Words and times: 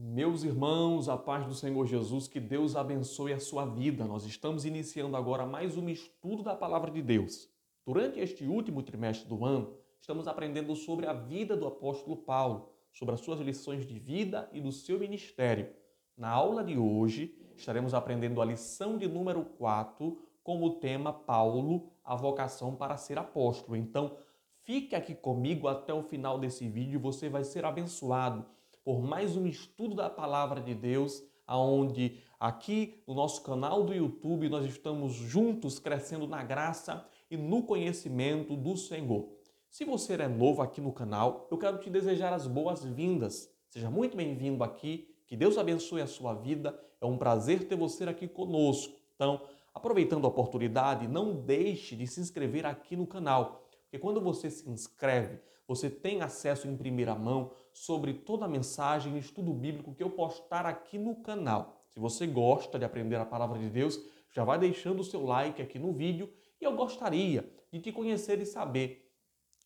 Meus 0.00 0.44
irmãos, 0.44 1.08
a 1.08 1.16
paz 1.16 1.44
do 1.44 1.52
Senhor 1.56 1.84
Jesus, 1.84 2.28
que 2.28 2.38
Deus 2.38 2.76
abençoe 2.76 3.32
a 3.32 3.40
sua 3.40 3.66
vida. 3.66 4.04
Nós 4.04 4.24
estamos 4.24 4.64
iniciando 4.64 5.16
agora 5.16 5.44
mais 5.44 5.76
um 5.76 5.88
estudo 5.88 6.44
da 6.44 6.54
palavra 6.54 6.88
de 6.88 7.02
Deus. 7.02 7.48
Durante 7.84 8.20
este 8.20 8.44
último 8.44 8.80
trimestre 8.80 9.28
do 9.28 9.44
ano, 9.44 9.74
estamos 10.00 10.28
aprendendo 10.28 10.76
sobre 10.76 11.04
a 11.04 11.12
vida 11.12 11.56
do 11.56 11.66
apóstolo 11.66 12.16
Paulo, 12.16 12.68
sobre 12.92 13.12
as 13.12 13.20
suas 13.22 13.40
lições 13.40 13.84
de 13.84 13.98
vida 13.98 14.48
e 14.52 14.60
do 14.60 14.70
seu 14.70 15.00
ministério. 15.00 15.68
Na 16.16 16.30
aula 16.30 16.62
de 16.62 16.78
hoje, 16.78 17.36
estaremos 17.56 17.92
aprendendo 17.92 18.40
a 18.40 18.44
lição 18.44 18.96
de 18.96 19.08
número 19.08 19.44
4 19.44 20.16
com 20.44 20.62
o 20.62 20.74
tema 20.74 21.12
Paulo, 21.12 21.90
a 22.04 22.14
vocação 22.14 22.76
para 22.76 22.96
ser 22.96 23.18
apóstolo. 23.18 23.76
Então, 23.76 24.16
fique 24.62 24.94
aqui 24.94 25.16
comigo 25.16 25.66
até 25.66 25.92
o 25.92 26.04
final 26.04 26.38
desse 26.38 26.68
vídeo, 26.68 27.00
você 27.00 27.28
vai 27.28 27.42
ser 27.42 27.64
abençoado 27.64 28.46
por 28.88 29.02
mais 29.02 29.36
um 29.36 29.46
estudo 29.46 29.94
da 29.94 30.08
palavra 30.08 30.62
de 30.62 30.74
Deus, 30.74 31.22
aonde 31.46 32.22
aqui 32.40 33.02
no 33.06 33.12
nosso 33.12 33.42
canal 33.42 33.84
do 33.84 33.92
YouTube 33.92 34.48
nós 34.48 34.64
estamos 34.64 35.12
juntos 35.12 35.78
crescendo 35.78 36.26
na 36.26 36.42
graça 36.42 37.06
e 37.30 37.36
no 37.36 37.62
conhecimento 37.64 38.56
do 38.56 38.78
Senhor. 38.78 39.28
Se 39.68 39.84
você 39.84 40.14
é 40.14 40.26
novo 40.26 40.62
aqui 40.62 40.80
no 40.80 40.90
canal, 40.90 41.46
eu 41.50 41.58
quero 41.58 41.76
te 41.76 41.90
desejar 41.90 42.32
as 42.32 42.46
boas-vindas. 42.46 43.52
Seja 43.68 43.90
muito 43.90 44.16
bem-vindo 44.16 44.64
aqui. 44.64 45.14
Que 45.26 45.36
Deus 45.36 45.58
abençoe 45.58 46.00
a 46.00 46.06
sua 46.06 46.32
vida. 46.32 46.74
É 46.98 47.04
um 47.04 47.18
prazer 47.18 47.68
ter 47.68 47.76
você 47.76 48.04
aqui 48.04 48.26
conosco. 48.26 48.94
Então, 49.14 49.42
aproveitando 49.74 50.24
a 50.24 50.28
oportunidade, 50.28 51.06
não 51.06 51.34
deixe 51.34 51.94
de 51.94 52.06
se 52.06 52.22
inscrever 52.22 52.64
aqui 52.64 52.96
no 52.96 53.06
canal, 53.06 53.68
porque 53.82 53.98
quando 53.98 54.18
você 54.18 54.48
se 54.48 54.66
inscreve, 54.66 55.40
você 55.66 55.90
tem 55.90 56.22
acesso 56.22 56.66
em 56.66 56.74
primeira 56.74 57.14
mão 57.14 57.52
sobre 57.78 58.12
toda 58.12 58.44
a 58.44 58.48
mensagem 58.48 59.14
e 59.14 59.20
estudo 59.20 59.52
bíblico 59.52 59.94
que 59.94 60.02
eu 60.02 60.10
postar 60.10 60.66
aqui 60.66 60.98
no 60.98 61.14
canal. 61.14 61.80
Se 61.90 62.00
você 62.00 62.26
gosta 62.26 62.76
de 62.76 62.84
aprender 62.84 63.16
a 63.16 63.24
palavra 63.24 63.56
de 63.58 63.70
Deus, 63.70 64.00
já 64.32 64.42
vai 64.42 64.58
deixando 64.58 65.00
o 65.00 65.04
seu 65.04 65.24
like 65.24 65.62
aqui 65.62 65.78
no 65.78 65.92
vídeo 65.92 66.28
e 66.60 66.64
eu 66.64 66.74
gostaria 66.74 67.48
de 67.72 67.80
te 67.80 67.92
conhecer 67.92 68.40
e 68.40 68.46
saber 68.46 69.08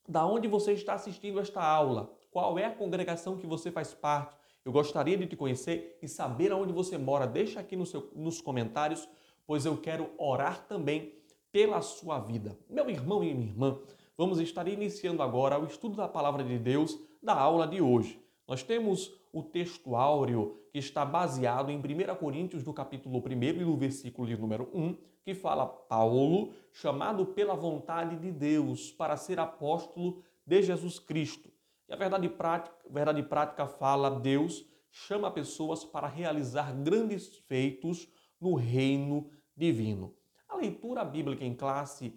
da 0.07 0.27
onde 0.27 0.47
você 0.47 0.73
está 0.73 0.93
assistindo 0.95 1.41
esta 1.41 1.63
aula, 1.63 2.13
qual 2.31 2.59
é 2.59 2.67
a 2.67 2.75
congregação 2.75 3.39
que 3.39 3.47
você 3.47 3.71
faz 3.71 3.95
parte. 3.95 4.37
Eu 4.63 4.73
gostaria 4.73 5.17
de 5.17 5.27
te 5.27 5.35
conhecer 5.35 5.99
e 6.03 6.07
saber 6.07 6.53
aonde 6.53 6.73
você 6.73 6.99
mora. 6.99 7.27
Deixa 7.27 7.61
aqui 7.61 7.77
no 7.77 7.87
seu, 7.87 8.11
nos 8.15 8.43
comentários, 8.43 9.09
pois 9.47 9.65
eu 9.65 9.77
quero 9.79 10.11
orar 10.19 10.67
também 10.67 11.15
pela 11.51 11.81
sua 11.81 12.19
vida. 12.21 12.59
Meu 12.69 12.91
irmão 12.91 13.25
e 13.25 13.33
minha 13.33 13.49
irmã, 13.49 13.79
vamos 14.19 14.39
estar 14.39 14.69
iniciando 14.69 15.23
agora 15.23 15.59
o 15.59 15.65
estudo 15.65 15.97
da 15.97 16.07
palavra 16.07 16.45
de 16.45 16.59
Deus 16.59 16.99
da 17.23 17.35
aula 17.35 17.67
de 17.67 17.81
hoje. 17.81 18.21
Nós 18.49 18.63
temos 18.63 19.13
o 19.33 19.43
texto 19.43 19.95
áureo 19.95 20.59
que 20.73 20.79
está 20.79 21.05
baseado 21.05 21.71
em 21.71 21.79
1 21.79 22.17
Coríntios, 22.17 22.65
no 22.65 22.75
capítulo 22.75 23.19
1 23.19 23.43
e 23.43 23.53
no 23.65 23.77
versículo 23.77 24.27
de 24.27 24.37
número 24.37 24.69
1, 24.75 24.97
que 25.25 25.35
fala 25.35 25.67
Paulo, 25.67 26.53
chamado 26.73 27.27
pela 27.27 27.55
vontade 27.55 28.17
de 28.17 28.33
Deus 28.33 28.91
para 28.91 29.17
ser 29.17 29.39
apóstolo 29.39 30.23
de 30.45 30.63
Jesus 30.63 30.99
Cristo. 30.99 31.51
E 31.89 31.93
a 31.93 31.97
verdade 31.97 32.29
prática, 32.29 32.75
verdade 32.91 33.23
prática 33.23 33.67
fala 33.67 34.11
Deus 34.11 34.67
chama 34.91 35.31
pessoas 35.31 35.85
para 35.85 36.07
realizar 36.07 36.75
grandes 36.75 37.39
feitos 37.47 38.09
no 38.41 38.55
reino 38.55 39.31
divino. 39.57 40.15
A 40.49 40.57
leitura 40.57 41.05
bíblica 41.05 41.45
em 41.45 41.55
classe 41.55 42.13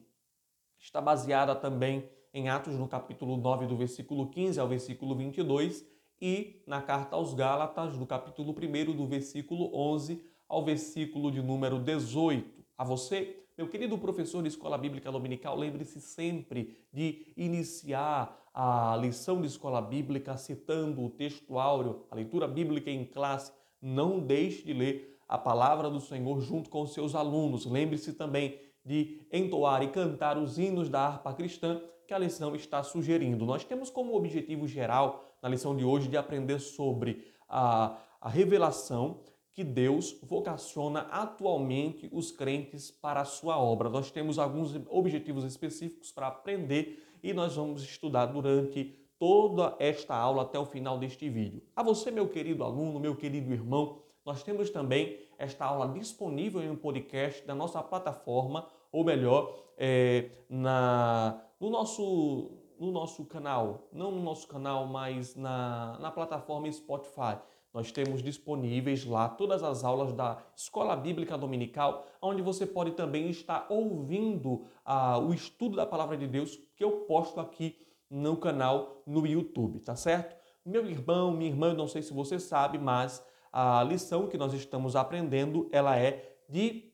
está 0.78 1.00
baseada 1.00 1.56
também 1.56 2.10
em 2.36 2.50
Atos 2.50 2.78
no 2.78 2.86
capítulo 2.86 3.38
9, 3.38 3.66
do 3.66 3.78
versículo 3.78 4.28
15 4.28 4.60
ao 4.60 4.68
versículo 4.68 5.16
22, 5.16 5.86
e 6.22 6.62
na 6.68 6.82
carta 6.82 7.16
aos 7.16 7.34
Gálatas, 7.34 7.98
do 7.98 8.06
capítulo 8.06 8.54
1, 8.54 8.94
do 8.94 9.08
versículo 9.08 9.74
11 9.74 10.22
ao 10.46 10.62
versículo 10.62 11.32
de 11.32 11.42
número 11.42 11.80
18. 11.80 12.66
A 12.78 12.84
você, 12.84 13.46
meu 13.58 13.70
querido 13.70 13.98
professor 13.98 14.42
de 14.42 14.50
Escola 14.50 14.78
Bíblica 14.78 15.10
Dominical, 15.10 15.58
lembre-se 15.58 16.02
sempre 16.02 16.78
de 16.92 17.32
iniciar 17.38 18.38
a 18.54 18.98
lição 19.00 19.40
de 19.40 19.48
Escola 19.48 19.82
Bíblica 19.82 20.36
citando 20.36 21.06
o 21.06 21.10
texto 21.10 21.58
áureo, 21.58 22.06
a 22.12 22.16
leitura 22.16 22.50
bíblica 22.50 22.92
em 22.92 23.06
classe. 23.06 23.54
Não 23.82 24.20
deixe 24.20 24.62
de 24.62 24.74
ler 24.74 25.22
a 25.26 25.38
palavra 25.38 25.90
do 25.90 26.02
Senhor 26.02 26.42
junto 26.42 26.70
com 26.70 26.82
os 26.82 26.94
seus 26.94 27.16
alunos. 27.16 27.66
Lembre-se 27.66 28.12
também 28.12 28.60
de 28.84 29.22
entoar 29.32 29.82
e 29.84 29.88
cantar 29.88 30.38
os 30.38 30.60
hinos 30.60 30.90
da 30.90 31.00
harpa 31.00 31.34
cristã 31.34 31.82
que 32.06 32.14
a 32.14 32.20
lição 32.20 32.56
está 32.56 32.82
sugerindo. 32.84 33.46
Nós 33.46 33.64
temos 33.64 33.90
como 33.90 34.16
objetivo 34.16 34.68
geral 34.68 35.26
na 35.42 35.50
lição 35.50 35.76
de 35.76 35.84
hoje 35.84 36.08
de 36.08 36.18
aprender 36.18 36.60
sobre 36.60 37.26
a, 37.48 37.98
a 38.22 38.30
revelação 38.30 39.22
que 39.52 39.64
Deus 39.64 40.18
vocaciona 40.22 41.02
atualmente 41.12 42.10
os 42.12 42.30
crentes 42.30 42.92
para 42.92 43.22
a 43.22 43.26
sua 43.26 43.58
obra. 43.58 43.90
Nós 43.90 44.12
temos 44.12 44.38
alguns 44.38 44.76
objetivos 44.90 45.46
específicos 45.46 46.12
para 46.12 46.28
aprender 46.28 47.02
e 47.24 47.34
nós 47.34 47.56
vamos 47.56 47.82
estudar 47.82 48.26
durante 48.26 48.94
toda 49.18 49.76
esta 49.80 50.14
aula 50.14 50.42
até 50.42 50.60
o 50.60 50.66
final 50.66 51.00
deste 51.00 51.30
vídeo. 51.30 51.64
A 51.74 51.82
você, 51.82 52.12
meu 52.12 52.28
querido 52.28 52.64
aluno, 52.64 53.00
meu 53.00 53.16
querido 53.16 53.54
irmão, 53.54 54.02
nós 54.26 54.44
temos 54.44 54.70
também 54.70 55.20
esta 55.38 55.66
aula 55.66 55.88
disponível 55.88 56.62
em 56.62 56.70
um 56.70 56.76
podcast 56.76 57.46
da 57.46 57.56
nossa 57.56 57.82
plataforma, 57.82 58.68
ou 58.92 59.04
melhor, 59.04 59.56
é, 59.78 60.32
na, 60.50 61.45
no, 61.66 61.72
nosso, 61.72 62.52
no 62.80 62.92
nosso 62.92 63.26
canal, 63.26 63.90
não 63.92 64.12
no 64.12 64.22
nosso 64.22 64.48
canal, 64.48 64.86
mas 64.86 65.36
na, 65.36 65.98
na 66.00 66.12
plataforma 66.12 66.72
Spotify. 66.72 67.40
Nós 67.74 67.92
temos 67.92 68.22
disponíveis 68.22 69.04
lá 69.04 69.28
todas 69.28 69.64
as 69.64 69.84
aulas 69.84 70.14
da 70.14 70.38
Escola 70.56 70.96
Bíblica 70.96 71.38
Dominical, 71.38 72.06
onde 72.22 72.42
você 72.42 72.68
pode 72.68 72.92
também 72.92 73.30
estar 73.30 73.66
ouvindo 73.68 74.68
ah, 74.86 75.18
o 75.18 75.34
estudo 75.34 75.76
da 75.76 75.86
Palavra 75.86 76.16
de 76.16 76.28
Deus 76.28 76.56
que 76.76 76.84
eu 76.84 77.02
posto 77.02 77.40
aqui 77.40 77.76
no 78.10 78.38
canal 78.38 79.02
no 79.06 79.26
YouTube, 79.26 79.80
tá 79.80 79.96
certo? 79.96 80.36
Meu 80.64 80.86
irmão, 80.86 81.32
minha 81.32 81.50
irmã, 81.50 81.70
eu 81.70 81.76
não 81.76 81.88
sei 81.88 82.04
se 82.04 82.14
você 82.14 82.40
sabe, 82.40 82.78
mas 82.78 83.26
a 83.52 83.84
lição 83.84 84.28
que 84.28 84.38
nós 84.38 84.54
estamos 84.54 84.96
aprendendo, 84.96 85.68
ela 85.72 85.98
é 85.98 86.38
de 86.48 86.94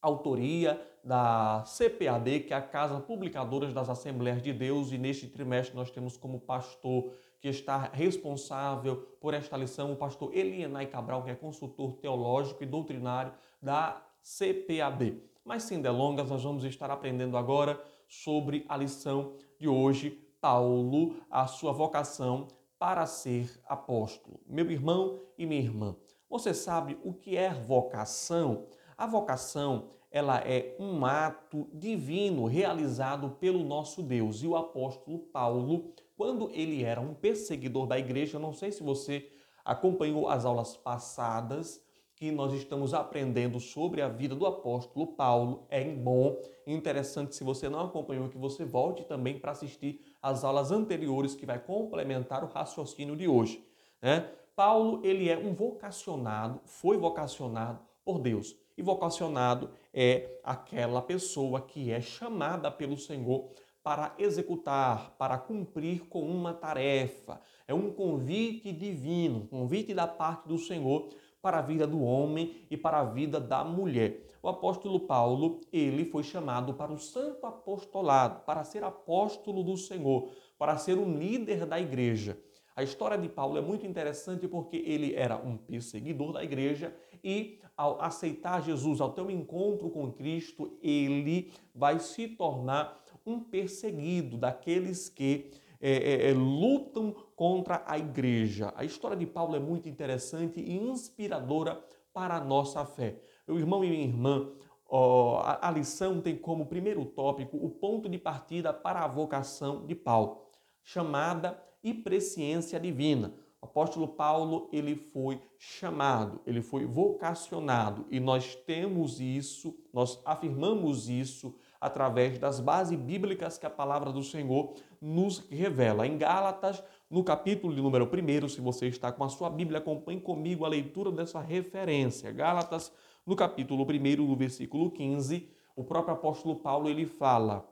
autoria 0.00 0.80
da 1.04 1.62
CPAD, 1.66 2.40
que 2.40 2.54
é 2.54 2.56
a 2.56 2.62
Casa 2.62 2.98
Publicadora 2.98 3.70
das 3.70 3.88
Assembleias 3.88 4.42
de 4.42 4.52
Deus, 4.52 4.90
e 4.90 4.98
neste 4.98 5.28
trimestre 5.28 5.76
nós 5.76 5.90
temos 5.90 6.16
como 6.16 6.40
pastor 6.40 7.12
que 7.40 7.48
está 7.48 7.90
responsável 7.92 8.96
por 9.20 9.34
esta 9.34 9.54
lição 9.54 9.92
o 9.92 9.96
pastor 9.96 10.34
Elienay 10.34 10.86
Cabral, 10.86 11.22
que 11.22 11.30
é 11.30 11.34
consultor 11.34 11.92
teológico 11.96 12.62
e 12.62 12.66
doutrinário 12.66 13.34
da 13.60 14.02
CPAD. 14.22 15.20
Mas 15.44 15.64
sem 15.64 15.82
delongas, 15.82 16.30
nós 16.30 16.42
vamos 16.42 16.64
estar 16.64 16.90
aprendendo 16.90 17.36
agora 17.36 17.78
sobre 18.08 18.64
a 18.66 18.76
lição 18.78 19.34
de 19.58 19.68
hoje, 19.68 20.18
Paulo, 20.40 21.16
a 21.30 21.46
sua 21.46 21.72
vocação 21.72 22.48
para 22.78 23.04
ser 23.04 23.50
apóstolo. 23.66 24.40
Meu 24.46 24.70
irmão 24.70 25.20
e 25.36 25.44
minha 25.44 25.60
irmã, 25.60 25.94
você 26.28 26.54
sabe 26.54 26.98
o 27.04 27.12
que 27.12 27.36
é 27.36 27.52
vocação? 27.52 28.66
A 28.96 29.06
vocação, 29.06 29.90
ela 30.14 30.38
é 30.46 30.76
um 30.78 31.04
ato 31.04 31.66
divino 31.72 32.46
realizado 32.46 33.30
pelo 33.30 33.64
nosso 33.64 34.00
Deus. 34.00 34.44
E 34.44 34.46
o 34.46 34.54
apóstolo 34.54 35.18
Paulo, 35.18 35.92
quando 36.16 36.48
ele 36.52 36.84
era 36.84 37.00
um 37.00 37.14
perseguidor 37.14 37.84
da 37.88 37.98
igreja, 37.98 38.38
não 38.38 38.52
sei 38.52 38.70
se 38.70 38.80
você 38.80 39.28
acompanhou 39.64 40.28
as 40.28 40.44
aulas 40.44 40.76
passadas, 40.76 41.82
que 42.14 42.30
nós 42.30 42.52
estamos 42.52 42.94
aprendendo 42.94 43.58
sobre 43.58 44.00
a 44.02 44.08
vida 44.08 44.36
do 44.36 44.46
apóstolo 44.46 45.08
Paulo. 45.08 45.66
É 45.68 45.82
bom 45.82 46.40
interessante, 46.64 47.34
se 47.34 47.42
você 47.42 47.68
não 47.68 47.80
acompanhou, 47.80 48.28
que 48.28 48.38
você 48.38 48.64
volte 48.64 49.02
também 49.02 49.40
para 49.40 49.50
assistir 49.50 50.00
as 50.22 50.44
aulas 50.44 50.70
anteriores 50.70 51.34
que 51.34 51.44
vai 51.44 51.58
complementar 51.58 52.44
o 52.44 52.46
raciocínio 52.46 53.16
de 53.16 53.26
hoje. 53.26 53.66
Né? 54.00 54.30
Paulo 54.54 55.00
ele 55.02 55.28
é 55.28 55.36
um 55.36 55.52
vocacionado, 55.52 56.60
foi 56.64 56.96
vocacionado 56.96 57.80
por 58.04 58.20
Deus. 58.20 58.54
E 58.76 58.82
vocacionado 58.82 59.70
é 59.94 60.40
aquela 60.42 61.00
pessoa 61.00 61.60
que 61.60 61.92
é 61.92 62.00
chamada 62.00 62.70
pelo 62.70 62.98
Senhor 62.98 63.48
para 63.80 64.14
executar, 64.18 65.14
para 65.16 65.38
cumprir 65.38 66.08
com 66.08 66.22
uma 66.22 66.52
tarefa. 66.52 67.40
É 67.68 67.72
um 67.72 67.92
convite 67.92 68.72
divino, 68.72 69.40
um 69.40 69.46
convite 69.46 69.94
da 69.94 70.06
parte 70.06 70.48
do 70.48 70.58
Senhor 70.58 71.10
para 71.40 71.58
a 71.58 71.62
vida 71.62 71.86
do 71.86 72.02
homem 72.02 72.66
e 72.70 72.76
para 72.76 73.00
a 73.00 73.04
vida 73.04 73.38
da 73.38 73.62
mulher. 73.62 74.26
O 74.42 74.48
apóstolo 74.48 75.00
Paulo, 75.00 75.60
ele 75.72 76.04
foi 76.06 76.22
chamado 76.22 76.74
para 76.74 76.92
o 76.92 76.98
santo 76.98 77.46
apostolado, 77.46 78.40
para 78.44 78.64
ser 78.64 78.82
apóstolo 78.82 79.62
do 79.62 79.76
Senhor, 79.76 80.30
para 80.58 80.76
ser 80.76 80.98
um 80.98 81.16
líder 81.16 81.66
da 81.66 81.78
igreja. 81.78 82.38
A 82.74 82.82
história 82.82 83.16
de 83.16 83.28
Paulo 83.28 83.56
é 83.56 83.60
muito 83.60 83.86
interessante 83.86 84.48
porque 84.48 84.78
ele 84.78 85.14
era 85.14 85.36
um 85.36 85.56
perseguidor 85.56 86.32
da 86.32 86.42
igreja 86.42 86.92
e, 87.24 87.58
ao 87.76 88.00
aceitar 88.02 88.62
Jesus, 88.62 89.00
ao 89.00 89.10
ter 89.10 89.22
um 89.22 89.30
encontro 89.30 89.88
com 89.88 90.12
Cristo, 90.12 90.76
ele 90.82 91.52
vai 91.74 91.98
se 91.98 92.28
tornar 92.28 93.02
um 93.26 93.40
perseguido 93.40 94.36
daqueles 94.36 95.08
que 95.08 95.50
é, 95.80 96.30
é, 96.30 96.32
lutam 96.32 97.14
contra 97.34 97.82
a 97.86 97.98
igreja. 97.98 98.72
A 98.76 98.84
história 98.84 99.16
de 99.16 99.26
Paulo 99.26 99.56
é 99.56 99.58
muito 99.58 99.88
interessante 99.88 100.60
e 100.60 100.76
inspiradora 100.76 101.82
para 102.12 102.36
a 102.36 102.44
nossa 102.44 102.84
fé. 102.84 103.16
Meu 103.46 103.58
irmão 103.58 103.84
e 103.84 103.90
minha 103.90 104.04
irmã, 104.04 104.50
ó, 104.88 105.40
a, 105.40 105.68
a 105.68 105.70
lição 105.70 106.20
tem 106.20 106.36
como 106.36 106.66
primeiro 106.66 107.04
tópico 107.04 107.56
o 107.56 107.70
ponto 107.70 108.08
de 108.08 108.18
partida 108.18 108.72
para 108.72 109.00
a 109.00 109.08
vocação 109.08 109.84
de 109.86 109.94
Paulo, 109.94 110.48
chamada 110.82 111.60
e 111.82 111.92
presciência 111.92 112.78
divina. 112.78 113.34
O 113.64 113.66
apóstolo 113.66 114.06
Paulo, 114.06 114.68
ele 114.70 114.94
foi 114.94 115.40
chamado, 115.58 116.38
ele 116.46 116.60
foi 116.60 116.84
vocacionado 116.84 118.04
e 118.10 118.20
nós 118.20 118.54
temos 118.54 119.20
isso, 119.20 119.74
nós 119.90 120.20
afirmamos 120.22 121.08
isso 121.08 121.54
através 121.80 122.38
das 122.38 122.60
bases 122.60 122.98
bíblicas 122.98 123.56
que 123.56 123.64
a 123.64 123.70
palavra 123.70 124.12
do 124.12 124.22
Senhor 124.22 124.74
nos 125.00 125.38
revela. 125.48 126.06
Em 126.06 126.18
Gálatas, 126.18 126.84
no 127.08 127.24
capítulo 127.24 127.74
de 127.74 127.80
número 127.80 128.04
1, 128.04 128.50
se 128.50 128.60
você 128.60 128.86
está 128.86 129.10
com 129.10 129.24
a 129.24 129.30
sua 129.30 129.48
Bíblia, 129.48 129.78
acompanhe 129.78 130.20
comigo 130.20 130.66
a 130.66 130.68
leitura 130.68 131.10
dessa 131.10 131.40
referência. 131.40 132.30
Gálatas, 132.32 132.92
no 133.24 133.34
capítulo 133.34 133.86
1, 133.86 134.26
no 134.26 134.36
versículo 134.36 134.90
15, 134.90 135.48
o 135.74 135.82
próprio 135.82 136.12
apóstolo 136.12 136.56
Paulo 136.56 136.86
ele 136.86 137.06
fala: 137.06 137.66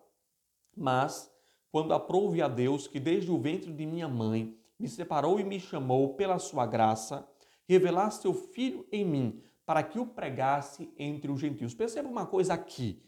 "Mas 0.74 1.30
quando 1.70 1.92
aprouve 1.92 2.40
a 2.40 2.48
Deus 2.48 2.86
que 2.86 2.98
desde 2.98 3.30
o 3.30 3.38
ventre 3.38 3.70
de 3.70 3.84
minha 3.84 4.08
mãe 4.08 4.56
me 4.82 4.88
separou 4.88 5.38
e 5.38 5.44
me 5.44 5.60
chamou 5.60 6.14
pela 6.14 6.40
sua 6.40 6.66
graça, 6.66 7.24
revelar 7.68 8.10
seu 8.10 8.34
filho 8.34 8.84
em 8.90 9.04
mim, 9.04 9.40
para 9.64 9.80
que 9.80 9.96
o 9.96 10.04
pregasse 10.04 10.92
entre 10.98 11.30
os 11.30 11.38
gentios. 11.38 11.72
Perceba 11.72 12.08
uma 12.08 12.26
coisa 12.26 12.54
aqui. 12.54 13.00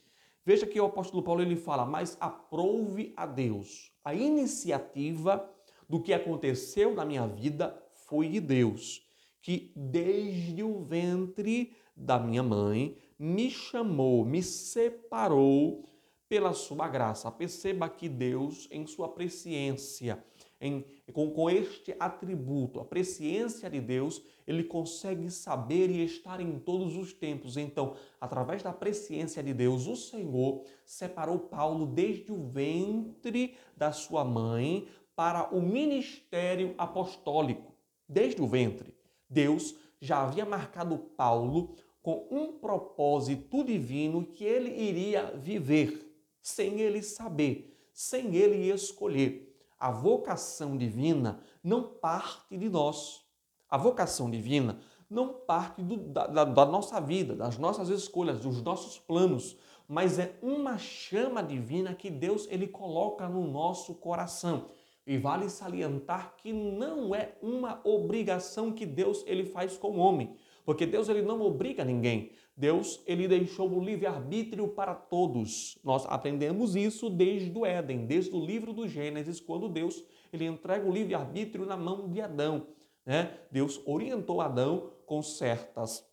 Veja 0.47 0.69
que 0.69 0.81
o 0.81 0.85
apóstolo 0.85 1.21
Paulo 1.21 1.43
ele 1.43 1.57
fala: 1.57 1.85
"Mas 1.85 2.17
aprove 2.21 3.13
a 3.17 3.27
Deus". 3.27 3.93
A 4.05 4.15
iniciativa 4.15 5.51
do 5.89 6.01
que 6.01 6.13
aconteceu 6.13 6.95
na 6.95 7.05
minha 7.05 7.27
vida 7.27 7.77
foi 8.07 8.29
de 8.29 8.39
Deus, 8.39 9.05
que 9.43 9.73
desde 9.75 10.63
o 10.63 10.85
ventre 10.85 11.75
da 11.97 12.21
minha 12.21 12.43
mãe 12.43 12.97
me 13.19 13.51
chamou, 13.51 14.25
me 14.25 14.45
separou 14.45 15.85
pela 16.29 16.53
sua 16.53 16.87
graça. 16.89 17.31
Perceba 17.33 17.89
que 17.89 18.09
Deus, 18.09 18.69
em 18.71 18.87
sua 18.87 19.09
presciência, 19.09 20.25
em, 20.65 20.83
com, 21.13 21.31
com 21.31 21.51
este 21.51 21.95
atributo, 22.01 22.81
a 22.81 22.85
presciência 22.87 23.69
de 23.69 23.83
Deus, 23.83 24.23
ele 24.47 24.65
consegue 24.65 25.31
saber 25.31 25.91
e 25.91 26.03
estar 26.03 26.41
em 26.41 26.59
todos 26.59 26.97
os 26.97 27.13
tempos. 27.13 27.59
Então, 27.59 27.95
através 28.19 28.63
da 28.63 28.73
presciência 28.73 29.43
de 29.43 29.53
Deus, 29.53 29.87
o 29.87 29.95
Senhor 29.95 30.65
separou 30.87 31.39
Paulo 31.39 31.87
desde 31.87 32.33
o 32.33 32.43
ventre 32.49 33.55
da 33.77 33.93
sua 33.93 34.25
mãe 34.25 34.89
para 35.15 35.55
o 35.55 35.61
ministério 35.61 36.75
apostólico. 36.79 37.75
Desde 38.09 38.41
o 38.41 38.47
ventre, 38.47 38.95
Deus 39.29 39.75
já 40.01 40.23
havia 40.23 40.47
marcado 40.47 40.97
Paulo 40.97 41.77
com 42.03 42.27
um 42.31 42.53
propósito 42.59 43.63
divino 43.65 44.25
que 44.25 44.45
ele 44.45 44.71
iria 44.71 45.31
viver, 45.37 46.11
sem 46.41 46.81
ele 46.81 47.03
saber, 47.03 47.75
sem 47.93 48.35
ele 48.35 48.71
escolher 48.71 49.54
a 49.79 49.91
vocação 49.91 50.77
divina 50.77 51.41
não 51.63 51.83
parte 51.83 52.57
de 52.57 52.69
nós. 52.69 53.25
A 53.69 53.77
vocação 53.77 54.31
divina 54.31 54.79
não 55.11 55.33
parte 55.33 55.83
do, 55.83 55.97
da, 55.97 56.45
da, 56.45 56.67
nossa 56.67 57.01
vida, 57.01 57.35
das 57.35 57.59
nossas 57.59 57.89
escolhas, 57.89 58.41
dos 58.41 58.63
nossos 58.63 58.99
planos, 58.99 59.57
mas 59.87 60.19
é 60.19 60.39
uma 60.43 60.79
chama 60.79 61.43
divina 61.43 61.95
que 61.95 62.11
Deus 62.11 62.49
ele 62.51 62.67
coloca 62.67 63.29
no 63.29 63.47
nosso 63.47 63.95
coração. 63.95 64.71
E 65.07 65.19
vale 65.19 65.51
salientar 65.51 66.35
que 66.39 66.53
não 66.53 67.15
é 67.15 67.37
uma 67.43 67.81
obrigação 67.85 68.73
que 68.73 68.87
Deus 68.87 69.23
ele 69.27 69.45
faz 69.45 69.77
com 69.77 69.89
o 69.89 69.99
homem, 69.99 70.35
porque 70.65 70.87
Deus 70.87 71.09
ele 71.11 71.21
não 71.21 71.43
obriga 71.43 71.85
ninguém. 71.85 72.33
Deus 72.57 73.03
ele 73.07 73.27
deixou 73.27 73.69
o 73.71 73.83
livre-arbítrio 73.83 74.69
para 74.69 74.95
todos. 74.95 75.77
Nós 75.83 76.07
aprendemos 76.07 76.77
isso 76.77 77.11
desde 77.11 77.57
o 77.59 77.67
Éden, 77.67 78.07
desde 78.07 78.35
o 78.35 78.45
livro 78.45 78.73
do 78.73 78.87
Gênesis, 78.87 79.41
quando 79.41 79.69
Deus 79.69 80.05
ele 80.33 80.47
entrega 80.47 80.89
o 80.89 80.93
livre-arbítrio 80.93 81.67
na 81.67 81.77
mão 81.77 82.09
de 82.09 82.21
Adão. 82.21 82.69
Né? 83.05 83.37
Deus 83.51 83.81
orientou 83.85 84.41
Adão 84.41 84.93
com 85.05 85.23
certas 85.23 86.07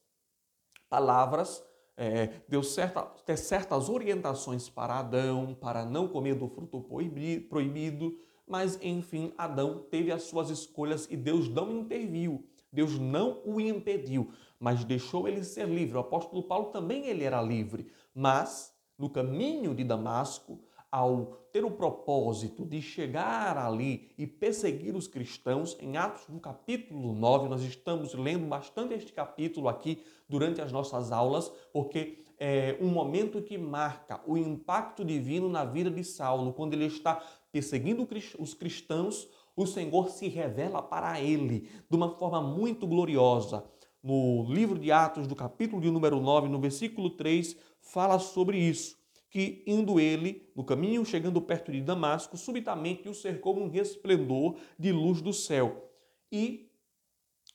palavras, 0.90 1.64
é, 1.96 2.42
deu 2.48 2.64
certa, 2.64 3.08
certas 3.36 3.88
orientações 3.88 4.68
para 4.68 5.00
Adão, 5.00 5.54
para 5.54 5.86
não 5.86 6.08
comer 6.08 6.36
do 6.36 6.48
fruto 6.48 6.82
proibido, 6.82 8.18
mas 8.48 8.78
enfim, 8.82 9.32
Adão 9.38 9.86
teve 9.90 10.12
as 10.12 10.24
suas 10.24 10.50
escolhas 10.50 11.08
e 11.10 11.16
Deus 11.16 11.48
não 11.48 11.72
interviu. 11.72 12.46
Deus 12.72 12.98
não 12.98 13.42
o 13.46 13.60
impediu, 13.60 14.32
mas 14.60 14.84
deixou 14.84 15.28
ele 15.28 15.44
ser 15.44 15.68
livre. 15.68 15.98
O 15.98 16.02
apóstolo 16.02 16.44
Paulo 16.44 16.72
também 16.72 17.08
ele 17.08 17.24
era 17.24 17.42
livre, 17.42 17.92
mas 18.14 18.74
no 18.98 19.10
caminho 19.10 19.74
de 19.74 19.84
Damasco, 19.84 20.60
ao 20.92 21.38
ter 21.52 21.64
o 21.66 21.72
propósito 21.72 22.66
de 22.66 22.82
chegar 22.82 23.58
ali 23.58 24.12
e 24.18 24.28
perseguir 24.28 24.96
os 24.96 25.08
cristãos, 25.08 25.78
em 25.80 25.98
Atos 25.98 26.28
no 26.28 26.40
capítulo 26.40 27.14
9, 27.14 27.50
nós 27.50 27.64
estamos 27.64 28.14
lendo 28.14 28.46
bastante 28.46 28.94
este 28.94 29.12
capítulo 29.12 29.68
aqui 29.68 30.04
durante 30.30 30.62
as 30.62 30.72
nossas 30.72 31.12
aulas, 31.12 31.52
porque 31.74 32.24
é 32.38 32.78
um 32.82 32.88
momento 32.88 33.42
que 33.42 33.58
marca 33.58 34.20
o 34.26 34.38
impacto 34.38 35.06
divino 35.06 35.48
na 35.48 35.64
vida 35.64 35.92
de 35.92 36.04
Saulo, 36.04 36.54
quando 36.54 36.74
ele 36.74 36.86
está 36.86 37.22
perseguindo 37.52 38.08
os 38.40 38.54
cristãos, 38.54 39.30
o 39.56 39.66
Senhor 39.66 40.10
se 40.10 40.28
revela 40.28 40.82
para 40.82 41.20
ele 41.20 41.70
de 41.90 41.96
uma 41.96 42.10
forma 42.18 42.42
muito 42.42 42.88
gloriosa. 42.88 43.66
No 44.02 44.46
livro 44.52 44.80
de 44.80 44.92
Atos, 44.92 45.28
do 45.28 45.36
capítulo 45.36 45.82
de 45.82 45.92
número 45.92 46.20
9, 46.20 46.50
no 46.50 46.60
versículo 46.60 47.12
3, 47.12 47.56
fala 47.80 48.18
sobre 48.18 48.58
isso, 48.58 48.98
que 49.30 49.64
indo 49.68 50.00
ele 50.00 50.50
no 50.56 50.64
caminho, 50.64 51.06
chegando 51.06 51.42
perto 51.42 51.72
de 51.72 51.82
Damasco, 51.82 52.36
subitamente 52.36 53.08
o 53.08 53.14
cercou 53.14 53.58
um 53.58 53.70
resplendor 53.70 54.58
de 54.78 54.92
luz 54.92 55.22
do 55.22 55.32
céu. 55.32 55.90
E 56.32 56.72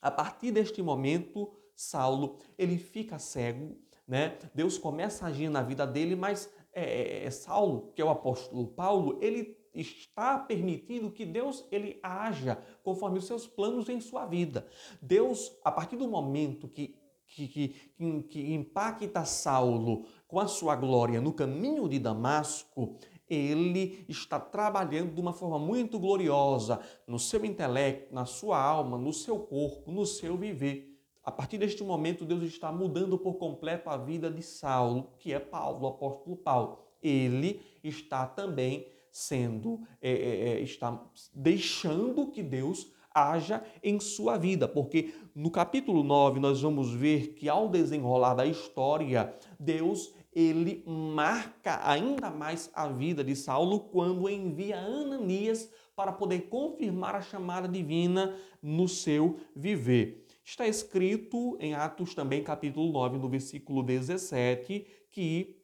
a 0.01 0.09
partir 0.09 0.51
deste 0.51 0.81
momento, 0.81 1.51
Saulo, 1.75 2.37
ele 2.57 2.77
fica 2.77 3.19
cego, 3.19 3.77
né? 4.07 4.37
Deus 4.53 4.77
começa 4.77 5.25
a 5.25 5.29
agir 5.29 5.49
na 5.49 5.61
vida 5.61 5.85
dele, 5.85 6.15
mas 6.15 6.49
é, 6.71 7.25
é, 7.25 7.29
Saulo, 7.29 7.91
que 7.93 8.01
é 8.01 8.05
o 8.05 8.09
apóstolo 8.09 8.67
Paulo, 8.67 9.17
ele 9.21 9.57
está 9.79 10.37
permitindo 10.39 11.11
que 11.11 11.25
Deus 11.25 11.65
ele 11.71 11.99
haja 12.01 12.61
conforme 12.83 13.19
os 13.19 13.25
seus 13.25 13.45
planos 13.45 13.87
em 13.89 14.01
sua 14.01 14.25
vida. 14.25 14.65
Deus, 15.01 15.55
a 15.63 15.71
partir 15.71 15.95
do 15.95 16.07
momento 16.07 16.67
que, 16.67 16.95
que, 17.27 17.47
que, 17.47 18.23
que 18.23 18.53
impacta 18.53 19.23
Saulo 19.23 20.05
com 20.27 20.39
a 20.39 20.47
sua 20.47 20.75
glória 20.75 21.21
no 21.21 21.31
caminho 21.31 21.87
de 21.87 21.99
Damasco, 21.99 22.97
ele 23.29 24.05
está 24.07 24.39
trabalhando 24.39 25.13
de 25.13 25.21
uma 25.21 25.33
forma 25.33 25.59
muito 25.59 25.99
gloriosa 25.99 26.79
no 27.05 27.19
seu 27.19 27.43
intelecto, 27.45 28.13
na 28.13 28.25
sua 28.25 28.61
alma, 28.61 28.97
no 28.97 29.13
seu 29.13 29.39
corpo, 29.39 29.91
no 29.91 30.05
seu 30.05 30.37
viver. 30.37 30.97
A 31.23 31.31
partir 31.31 31.57
deste 31.57 31.83
momento, 31.83 32.23
Deus 32.23 32.41
está 32.43 32.71
mudando 32.71 33.17
por 33.17 33.33
completo 33.33 33.89
a 33.89 33.97
vida 33.97 34.31
de 34.31 34.41
Saulo, 34.41 35.11
que 35.19 35.33
é 35.33 35.39
Paulo, 35.39 35.83
o 35.83 35.87
apóstolo 35.87 36.37
Paulo. 36.37 36.79
Ele 37.03 37.61
está 37.83 38.25
também 38.25 38.87
sendo, 39.17 39.81
é, 39.99 40.11
é, 40.11 40.49
é, 40.49 40.61
está 40.61 41.03
deixando 41.33 42.27
que 42.27 42.43
Deus 42.43 42.91
haja 43.13 43.63
em 43.83 43.99
sua 43.99 44.37
vida, 44.37 44.67
porque 44.67 45.11
no 45.33 45.49
capítulo 45.49 46.03
9 46.03 46.39
nós 46.39 46.61
vamos 46.61 46.93
ver 46.93 47.33
que 47.33 47.49
ao 47.49 47.67
desenrolar 47.67 48.35
da 48.35 48.45
história, 48.45 49.33
Deus 49.59 50.13
ele 50.31 50.83
marca 50.85 51.81
ainda 51.83 52.29
mais 52.29 52.69
a 52.75 52.87
vida 52.87 53.23
de 53.23 53.35
Saulo 53.35 53.79
quando 53.79 54.29
envia 54.29 54.77
Ananias 54.77 55.67
para 55.95 56.11
poder 56.11 56.41
confirmar 56.41 57.15
a 57.15 57.21
chamada 57.21 57.67
divina 57.67 58.37
no 58.61 58.87
seu 58.87 59.39
viver. 59.55 60.27
Está 60.45 60.67
escrito 60.67 61.57
em 61.59 61.73
Atos 61.73 62.13
também, 62.13 62.43
capítulo 62.43 62.91
9, 62.91 63.17
no 63.17 63.27
versículo 63.27 63.81
17, 63.81 64.85
que 65.09 65.56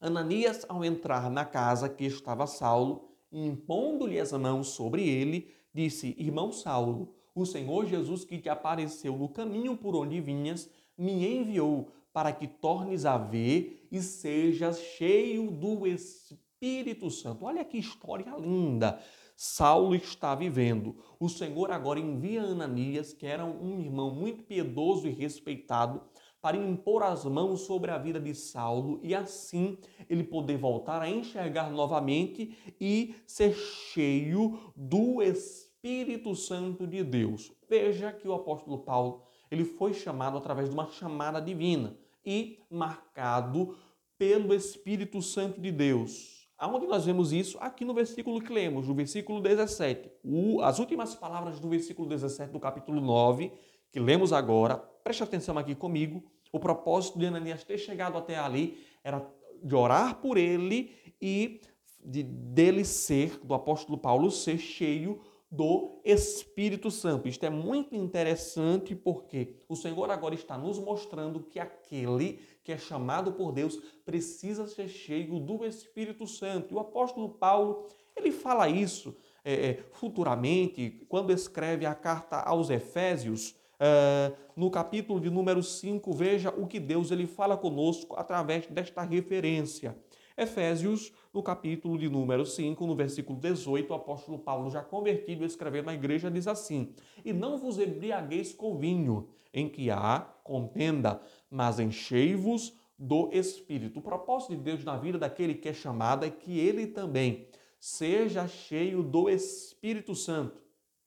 Ananias, 0.00 0.64
ao 0.68 0.84
entrar 0.84 1.28
na 1.30 1.44
casa 1.44 1.88
que 1.88 2.04
estava 2.04 2.46
Saulo, 2.46 3.08
impondo-lhe 3.32 4.20
as 4.20 4.32
mãos 4.32 4.68
sobre 4.68 5.08
ele, 5.08 5.50
disse: 5.74 6.14
Irmão 6.18 6.52
Saulo, 6.52 7.14
o 7.34 7.44
Senhor 7.44 7.84
Jesus 7.86 8.24
que 8.24 8.38
te 8.38 8.48
apareceu 8.48 9.16
no 9.16 9.28
caminho 9.28 9.76
por 9.76 9.96
onde 9.96 10.20
vinhas, 10.20 10.70
me 10.96 11.26
enviou 11.26 11.90
para 12.12 12.32
que 12.32 12.46
tornes 12.46 13.04
a 13.04 13.18
ver 13.18 13.88
e 13.90 14.00
sejas 14.00 14.80
cheio 14.80 15.50
do 15.50 15.86
Espírito 15.86 17.10
Santo. 17.10 17.44
Olha 17.44 17.64
que 17.64 17.78
história 17.78 18.36
linda! 18.36 19.00
Saulo 19.36 19.94
está 19.94 20.34
vivendo. 20.34 20.96
O 21.20 21.28
Senhor 21.28 21.70
agora 21.70 22.00
envia 22.00 22.42
Ananias, 22.42 23.12
que 23.12 23.24
era 23.24 23.44
um 23.44 23.80
irmão 23.80 24.12
muito 24.12 24.42
piedoso 24.42 25.06
e 25.06 25.12
respeitado, 25.12 26.02
para 26.40 26.56
impor 26.56 27.02
as 27.02 27.24
mãos 27.24 27.62
sobre 27.62 27.90
a 27.90 27.98
vida 27.98 28.20
de 28.20 28.34
Saulo 28.34 29.00
e 29.02 29.14
assim 29.14 29.76
ele 30.08 30.22
poder 30.22 30.56
voltar 30.56 31.02
a 31.02 31.10
enxergar 31.10 31.70
novamente 31.70 32.56
e 32.80 33.14
ser 33.26 33.54
cheio 33.54 34.58
do 34.76 35.22
Espírito 35.22 36.34
Santo 36.34 36.86
de 36.86 37.02
Deus. 37.02 37.52
Veja 37.68 38.12
que 38.12 38.28
o 38.28 38.34
apóstolo 38.34 38.78
Paulo, 38.78 39.22
ele 39.50 39.64
foi 39.64 39.92
chamado 39.92 40.36
através 40.36 40.68
de 40.68 40.74
uma 40.74 40.88
chamada 40.88 41.40
divina 41.40 41.96
e 42.24 42.58
marcado 42.70 43.76
pelo 44.16 44.54
Espírito 44.54 45.22
Santo 45.22 45.60
de 45.60 45.72
Deus. 45.72 46.38
Aonde 46.58 46.88
nós 46.88 47.04
vemos 47.06 47.32
isso? 47.32 47.56
Aqui 47.60 47.84
no 47.84 47.94
versículo 47.94 48.40
que 48.40 48.52
lemos, 48.52 48.88
no 48.88 48.94
versículo 48.94 49.40
17. 49.40 50.10
O, 50.24 50.60
as 50.60 50.80
últimas 50.80 51.14
palavras 51.14 51.60
do 51.60 51.68
versículo 51.68 52.08
17 52.08 52.52
do 52.52 52.58
capítulo 52.58 53.00
9, 53.00 53.52
que 53.92 54.00
lemos 54.00 54.32
agora, 54.32 54.76
preste 55.08 55.22
atenção 55.22 55.56
aqui 55.56 55.74
comigo. 55.74 56.22
O 56.52 56.60
propósito 56.60 57.18
de 57.18 57.24
Ananias 57.24 57.64
ter 57.64 57.78
chegado 57.78 58.18
até 58.18 58.36
ali 58.36 58.76
era 59.02 59.26
de 59.62 59.74
orar 59.74 60.16
por 60.16 60.36
ele 60.36 60.94
e 61.18 61.62
de 62.04 62.22
dele 62.22 62.84
ser, 62.84 63.40
do 63.42 63.54
apóstolo 63.54 63.96
Paulo, 63.96 64.30
ser 64.30 64.58
cheio 64.58 65.18
do 65.50 66.02
Espírito 66.04 66.90
Santo. 66.90 67.26
Isto 67.26 67.46
é 67.46 67.48
muito 67.48 67.96
interessante 67.96 68.94
porque 68.94 69.54
o 69.66 69.74
Senhor 69.74 70.10
agora 70.10 70.34
está 70.34 70.58
nos 70.58 70.78
mostrando 70.78 71.40
que 71.40 71.58
aquele 71.58 72.40
que 72.62 72.70
é 72.70 72.76
chamado 72.76 73.32
por 73.32 73.50
Deus 73.50 73.76
precisa 74.04 74.66
ser 74.66 74.88
cheio 74.88 75.40
do 75.40 75.64
Espírito 75.64 76.26
Santo. 76.26 76.74
E 76.74 76.76
o 76.76 76.80
apóstolo 76.80 77.30
Paulo, 77.30 77.88
ele 78.14 78.30
fala 78.30 78.68
isso 78.68 79.16
é, 79.42 79.70
é 79.70 79.74
futuramente, 79.92 81.06
quando 81.08 81.32
escreve 81.32 81.86
a 81.86 81.94
carta 81.94 82.36
aos 82.40 82.68
Efésios, 82.68 83.57
é, 83.78 84.32
no 84.56 84.70
capítulo 84.70 85.20
de 85.20 85.30
número 85.30 85.62
5, 85.62 86.12
veja 86.12 86.50
o 86.50 86.66
que 86.66 86.80
Deus 86.80 87.10
ele 87.10 87.26
fala 87.26 87.56
conosco 87.56 88.16
através 88.16 88.66
desta 88.66 89.02
referência. 89.02 89.96
Efésios, 90.36 91.12
no 91.34 91.42
capítulo 91.42 91.98
de 91.98 92.08
número 92.08 92.46
5, 92.46 92.86
no 92.86 92.94
versículo 92.94 93.38
18, 93.40 93.90
o 93.90 93.94
apóstolo 93.94 94.38
Paulo, 94.38 94.70
já 94.70 94.82
convertido, 94.82 95.44
escrevendo 95.44 95.86
na 95.86 95.94
igreja, 95.94 96.30
diz 96.30 96.46
assim: 96.46 96.94
E 97.24 97.32
não 97.32 97.58
vos 97.58 97.78
embriagueis 97.78 98.52
com 98.52 98.78
vinho, 98.78 99.28
em 99.52 99.68
que 99.68 99.90
há 99.90 100.20
contenda, 100.44 101.20
mas 101.50 101.80
enchei-vos 101.80 102.72
do 102.96 103.28
Espírito. 103.32 103.98
O 103.98 104.02
propósito 104.02 104.56
de 104.56 104.62
Deus 104.62 104.84
na 104.84 104.96
vida 104.96 105.18
daquele 105.18 105.54
que 105.54 105.68
é 105.68 105.74
chamado 105.74 106.24
é 106.24 106.30
que 106.30 106.58
ele 106.58 106.86
também 106.86 107.48
seja 107.80 108.46
cheio 108.46 109.02
do 109.02 109.28
Espírito 109.28 110.14
Santo. 110.14 110.62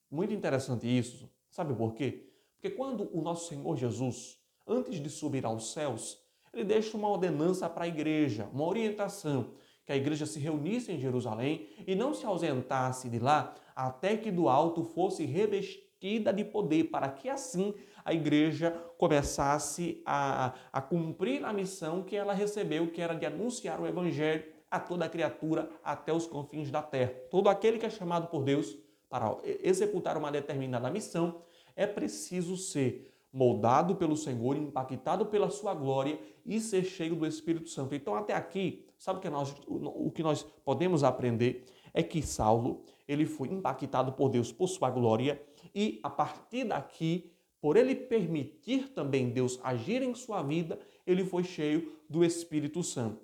Muito 0.10 0.34
interessante 0.34 0.86
isso. 0.88 1.30
Sabe 1.50 1.74
por 1.74 1.94
quê? 1.94 2.31
Porque 2.62 2.76
quando 2.76 3.10
o 3.12 3.24
nosso 3.24 3.50
Senhor 3.50 3.76
Jesus, 3.76 4.38
antes 4.68 5.02
de 5.02 5.10
subir 5.10 5.44
aos 5.48 5.74
céus, 5.74 6.20
ele 6.54 6.64
deixa 6.64 6.96
uma 6.96 7.10
ordenança 7.10 7.68
para 7.68 7.86
a 7.86 7.88
igreja, 7.88 8.48
uma 8.54 8.68
orientação, 8.68 9.56
que 9.84 9.92
a 9.92 9.96
igreja 9.96 10.28
se 10.28 10.38
reunisse 10.38 10.92
em 10.92 11.00
Jerusalém 11.00 11.68
e 11.88 11.96
não 11.96 12.14
se 12.14 12.24
ausentasse 12.24 13.10
de 13.10 13.18
lá 13.18 13.56
até 13.76 14.16
que 14.16 14.30
do 14.30 14.48
alto 14.48 14.84
fosse 14.84 15.26
revestida 15.26 16.32
de 16.32 16.46
poder, 16.46 16.92
para 16.92 17.10
que 17.10 17.30
assim 17.30 17.74
a 18.06 18.14
igreja 18.14 18.70
começasse 18.96 20.00
a, 20.06 20.54
a 20.72 20.82
cumprir 20.82 21.44
a 21.44 21.52
missão 21.52 22.04
que 22.04 22.16
ela 22.16 22.32
recebeu, 22.32 22.92
que 22.92 23.02
era 23.02 23.16
de 23.16 23.26
anunciar 23.26 23.82
o 23.82 23.88
evangelho 23.88 24.46
a 24.70 24.80
toda 24.80 25.10
criatura 25.10 25.68
até 25.84 26.14
os 26.14 26.28
confins 26.28 26.70
da 26.70 26.84
terra. 26.84 27.12
Todo 27.32 27.50
aquele 27.50 27.80
que 27.80 27.88
é 27.88 27.90
chamado 27.90 28.28
por 28.28 28.44
Deus 28.44 28.78
para 29.10 29.36
executar 29.64 30.16
uma 30.16 30.32
determinada 30.32 30.92
missão 30.92 31.42
é 31.76 31.86
preciso 31.88 32.58
ser 32.58 33.12
moldado 33.32 33.96
pelo 33.96 34.18
Senhor, 34.18 34.58
impactado 34.58 35.26
pela 35.26 35.50
sua 35.50 35.74
glória 35.74 36.20
e 36.46 36.60
ser 36.60 36.84
cheio 36.84 37.16
do 37.16 37.26
Espírito 37.26 37.70
Santo. 37.70 37.96
Então, 37.96 38.14
até 38.16 38.34
aqui, 38.34 38.86
sabe 38.98 39.20
o 39.20 39.22
que 39.22 39.30
nós, 39.30 39.56
o 39.68 40.12
que 40.12 40.24
nós 40.24 40.44
podemos 40.66 41.04
aprender? 41.04 41.66
É 41.94 42.04
que 42.04 42.22
Saulo, 42.22 42.84
ele 43.08 43.26
foi 43.26 43.48
impactado 43.50 44.14
por 44.14 44.30
Deus 44.30 44.52
por 44.52 44.68
sua 44.68 44.90
glória 44.90 45.42
e 45.74 46.00
a 46.04 46.10
partir 46.10 46.66
daqui, 46.66 47.32
por 47.62 47.78
ele 47.78 47.96
permitir 47.96 48.90
também 48.90 49.30
Deus 49.30 49.60
agir 49.64 50.02
em 50.02 50.14
sua 50.14 50.42
vida, 50.42 50.80
ele 51.06 51.24
foi 51.24 51.44
cheio 51.44 51.92
do 52.10 52.24
Espírito 52.26 52.84
Santo. 52.84 53.22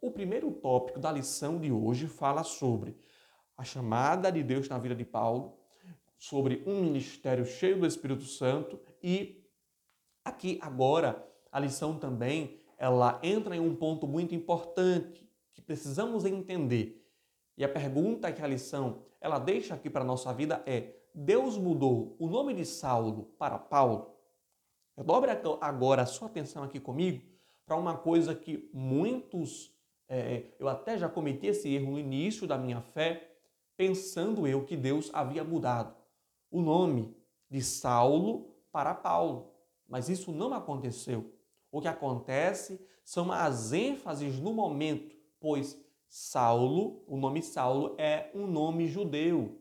O 0.00 0.10
primeiro 0.10 0.50
tópico 0.50 0.98
da 0.98 1.12
lição 1.12 1.58
de 1.58 1.70
hoje 1.70 2.06
fala 2.06 2.42
sobre 2.42 2.96
a 3.56 3.64
chamada 3.64 4.32
de 4.32 4.42
Deus 4.42 4.68
na 4.68 4.78
vida 4.78 4.94
de 4.94 5.04
Paulo, 5.04 5.59
sobre 6.20 6.62
um 6.64 6.80
ministério 6.80 7.44
cheio 7.44 7.80
do 7.80 7.86
Espírito 7.86 8.24
Santo 8.24 8.78
e 9.02 9.40
Aqui 10.24 10.58
agora 10.60 11.26
a 11.50 11.58
lição 11.58 11.98
também 11.98 12.60
ela 12.76 13.18
entra 13.22 13.56
em 13.56 13.60
um 13.60 13.74
ponto 13.74 14.06
muito 14.06 14.34
importante 14.34 15.28
que 15.52 15.62
precisamos 15.62 16.24
entender. 16.24 17.04
E 17.56 17.64
a 17.64 17.68
pergunta 17.68 18.32
que 18.32 18.42
a 18.42 18.46
lição 18.46 19.02
ela 19.20 19.38
deixa 19.38 19.74
aqui 19.74 19.88
para 19.88 20.02
a 20.02 20.06
nossa 20.06 20.32
vida 20.32 20.62
é: 20.66 20.94
Deus 21.14 21.56
mudou 21.56 22.16
o 22.18 22.28
nome 22.28 22.54
de 22.54 22.64
Saulo 22.64 23.34
para 23.38 23.58
Paulo? 23.58 24.14
Dobre 24.96 25.30
agora 25.60 26.02
a 26.02 26.06
sua 26.06 26.28
atenção 26.28 26.62
aqui 26.62 26.78
comigo 26.78 27.22
para 27.64 27.76
uma 27.76 27.96
coisa 27.96 28.34
que 28.34 28.68
muitos, 28.72 29.74
é, 30.08 30.44
eu 30.58 30.68
até 30.68 30.98
já 30.98 31.08
cometi 31.08 31.46
esse 31.46 31.72
erro 31.72 31.92
no 31.92 31.98
início 31.98 32.46
da 32.46 32.58
minha 32.58 32.82
fé, 32.82 33.36
pensando 33.76 34.46
eu 34.46 34.64
que 34.64 34.76
Deus 34.76 35.10
havia 35.14 35.42
mudado 35.42 35.99
o 36.50 36.60
nome 36.60 37.14
de 37.48 37.62
Saulo 37.62 38.54
para 38.72 38.94
Paulo. 38.94 39.52
Mas 39.88 40.08
isso 40.08 40.32
não 40.32 40.52
aconteceu. 40.52 41.32
O 41.70 41.80
que 41.80 41.88
acontece 41.88 42.80
são 43.04 43.30
as 43.30 43.72
ênfases 43.72 44.38
no 44.38 44.52
momento, 44.52 45.16
pois 45.38 45.78
Saulo, 46.08 47.02
o 47.06 47.16
nome 47.16 47.42
Saulo 47.42 47.94
é 47.98 48.30
um 48.34 48.46
nome 48.46 48.88
judeu 48.88 49.60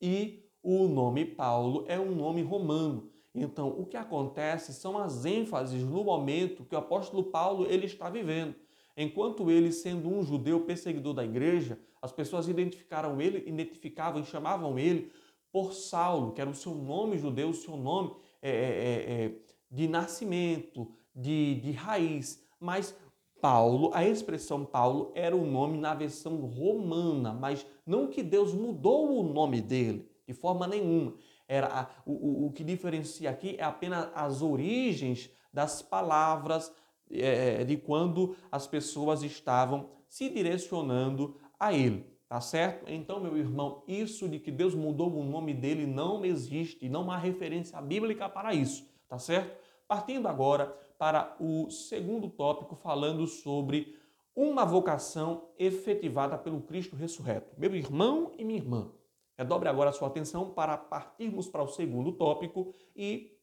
e 0.00 0.48
o 0.62 0.88
nome 0.88 1.24
Paulo 1.24 1.84
é 1.86 1.98
um 1.98 2.14
nome 2.14 2.42
romano. 2.42 3.10
Então, 3.34 3.68
o 3.68 3.86
que 3.86 3.96
acontece 3.96 4.72
são 4.72 4.98
as 4.98 5.24
ênfases 5.24 5.82
no 5.82 6.02
momento 6.02 6.64
que 6.64 6.74
o 6.74 6.78
apóstolo 6.78 7.24
Paulo 7.24 7.66
ele 7.66 7.86
está 7.86 8.10
vivendo. 8.10 8.54
Enquanto 8.96 9.50
ele, 9.50 9.72
sendo 9.72 10.08
um 10.08 10.22
judeu 10.22 10.60
perseguidor 10.60 11.14
da 11.14 11.24
igreja, 11.24 11.78
as 12.02 12.12
pessoas 12.12 12.48
identificaram 12.48 13.20
ele, 13.20 13.44
identificavam 13.46 14.20
e 14.20 14.26
chamavam 14.26 14.78
ele 14.78 15.12
por 15.52 15.72
Saulo, 15.72 16.32
que 16.32 16.40
era 16.40 16.50
o 16.50 16.54
seu 16.54 16.74
nome 16.74 17.18
judeu, 17.18 17.50
o 17.50 17.54
seu 17.54 17.76
nome 17.76 18.14
é, 18.40 18.50
é, 18.50 19.24
é, 19.24 19.32
de 19.70 19.88
nascimento, 19.88 20.90
de, 21.14 21.56
de 21.56 21.72
raiz, 21.72 22.42
mas 22.58 22.94
Paulo, 23.40 23.90
a 23.94 24.04
expressão 24.04 24.64
Paulo 24.64 25.12
era 25.14 25.34
o 25.34 25.46
nome 25.46 25.78
na 25.78 25.94
versão 25.94 26.36
romana, 26.36 27.32
mas 27.32 27.66
não 27.86 28.06
que 28.06 28.22
Deus 28.22 28.52
mudou 28.52 29.18
o 29.18 29.22
nome 29.22 29.60
dele, 29.60 30.08
de 30.26 30.34
forma 30.34 30.66
nenhuma. 30.66 31.14
Era 31.48 31.66
a, 31.66 31.88
o, 32.06 32.46
o 32.46 32.52
que 32.52 32.62
diferencia 32.62 33.30
aqui 33.30 33.56
é 33.58 33.64
apenas 33.64 34.08
as 34.14 34.42
origens 34.42 35.30
das 35.52 35.82
palavras 35.82 36.72
é, 37.10 37.64
de 37.64 37.76
quando 37.76 38.36
as 38.52 38.66
pessoas 38.66 39.22
estavam 39.22 39.90
se 40.08 40.28
direcionando 40.28 41.36
a 41.58 41.72
ele, 41.72 42.06
tá 42.30 42.40
certo? 42.40 42.90
Então, 42.90 43.20
meu 43.20 43.36
irmão, 43.36 43.82
isso 43.86 44.26
de 44.26 44.38
que 44.38 44.50
Deus 44.50 44.74
mudou 44.74 45.12
o 45.12 45.22
nome 45.22 45.52
dele 45.52 45.84
não 45.84 46.24
existe, 46.24 46.88
não 46.88 47.10
há 47.10 47.18
referência 47.18 47.78
bíblica 47.82 48.26
para 48.26 48.54
isso 48.54 48.88
tá 49.10 49.18
certo? 49.18 49.60
Partindo 49.88 50.28
agora 50.28 50.66
para 50.96 51.36
o 51.40 51.68
segundo 51.68 52.30
tópico, 52.30 52.76
falando 52.76 53.26
sobre 53.26 53.98
uma 54.36 54.64
vocação 54.64 55.48
efetivada 55.58 56.38
pelo 56.38 56.62
Cristo 56.62 56.94
ressurreto. 56.94 57.52
Meu 57.58 57.74
irmão 57.74 58.30
e 58.38 58.44
minha 58.44 58.60
irmã, 58.60 58.92
redobre 59.36 59.68
agora 59.68 59.90
a 59.90 59.92
sua 59.92 60.06
atenção 60.06 60.50
para 60.50 60.78
partirmos 60.78 61.48
para 61.48 61.64
o 61.64 61.68
segundo 61.68 62.12
tópico 62.12 62.72
e 62.94 63.36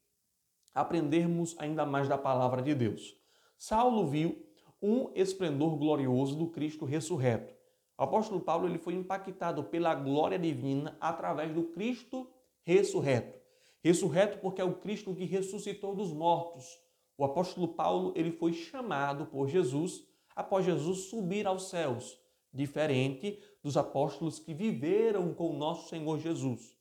aprendermos 0.73 1.53
ainda 1.59 1.85
mais 1.85 2.07
da 2.07 2.17
palavra 2.17 2.61
de 2.61 2.73
Deus. 2.73 3.17
Saulo 3.57 4.07
viu 4.07 4.41
um 4.81 5.11
esplendor 5.15 5.75
glorioso 5.75 6.35
do 6.35 6.47
Cristo 6.47 6.85
ressurreto. 6.85 7.56
O 7.97 8.03
apóstolo 8.03 8.39
Paulo 8.39 8.67
ele 8.67 8.77
foi 8.77 8.93
impactado 8.93 9.63
pela 9.63 9.95
glória 9.95 10.37
divina 10.37 10.95
através 11.01 11.51
do 11.51 11.63
Cristo 11.63 12.29
ressurreto. 12.63 13.39
Ressurreto 13.83 14.37
porque 14.39 14.61
é 14.61 14.63
o 14.63 14.75
Cristo 14.75 15.15
que 15.15 15.25
ressuscitou 15.25 15.95
dos 15.95 16.13
mortos. 16.13 16.79
O 17.17 17.25
apóstolo 17.25 17.69
Paulo 17.69 18.13
ele 18.15 18.31
foi 18.31 18.53
chamado 18.53 19.25
por 19.25 19.47
Jesus 19.47 20.05
após 20.35 20.63
Jesus 20.63 21.05
subir 21.09 21.47
aos 21.47 21.69
céus, 21.69 22.19
diferente 22.53 23.39
dos 23.63 23.75
apóstolos 23.75 24.37
que 24.37 24.53
viveram 24.53 25.33
com 25.33 25.49
o 25.49 25.57
nosso 25.57 25.89
Senhor 25.89 26.19
Jesus. 26.19 26.77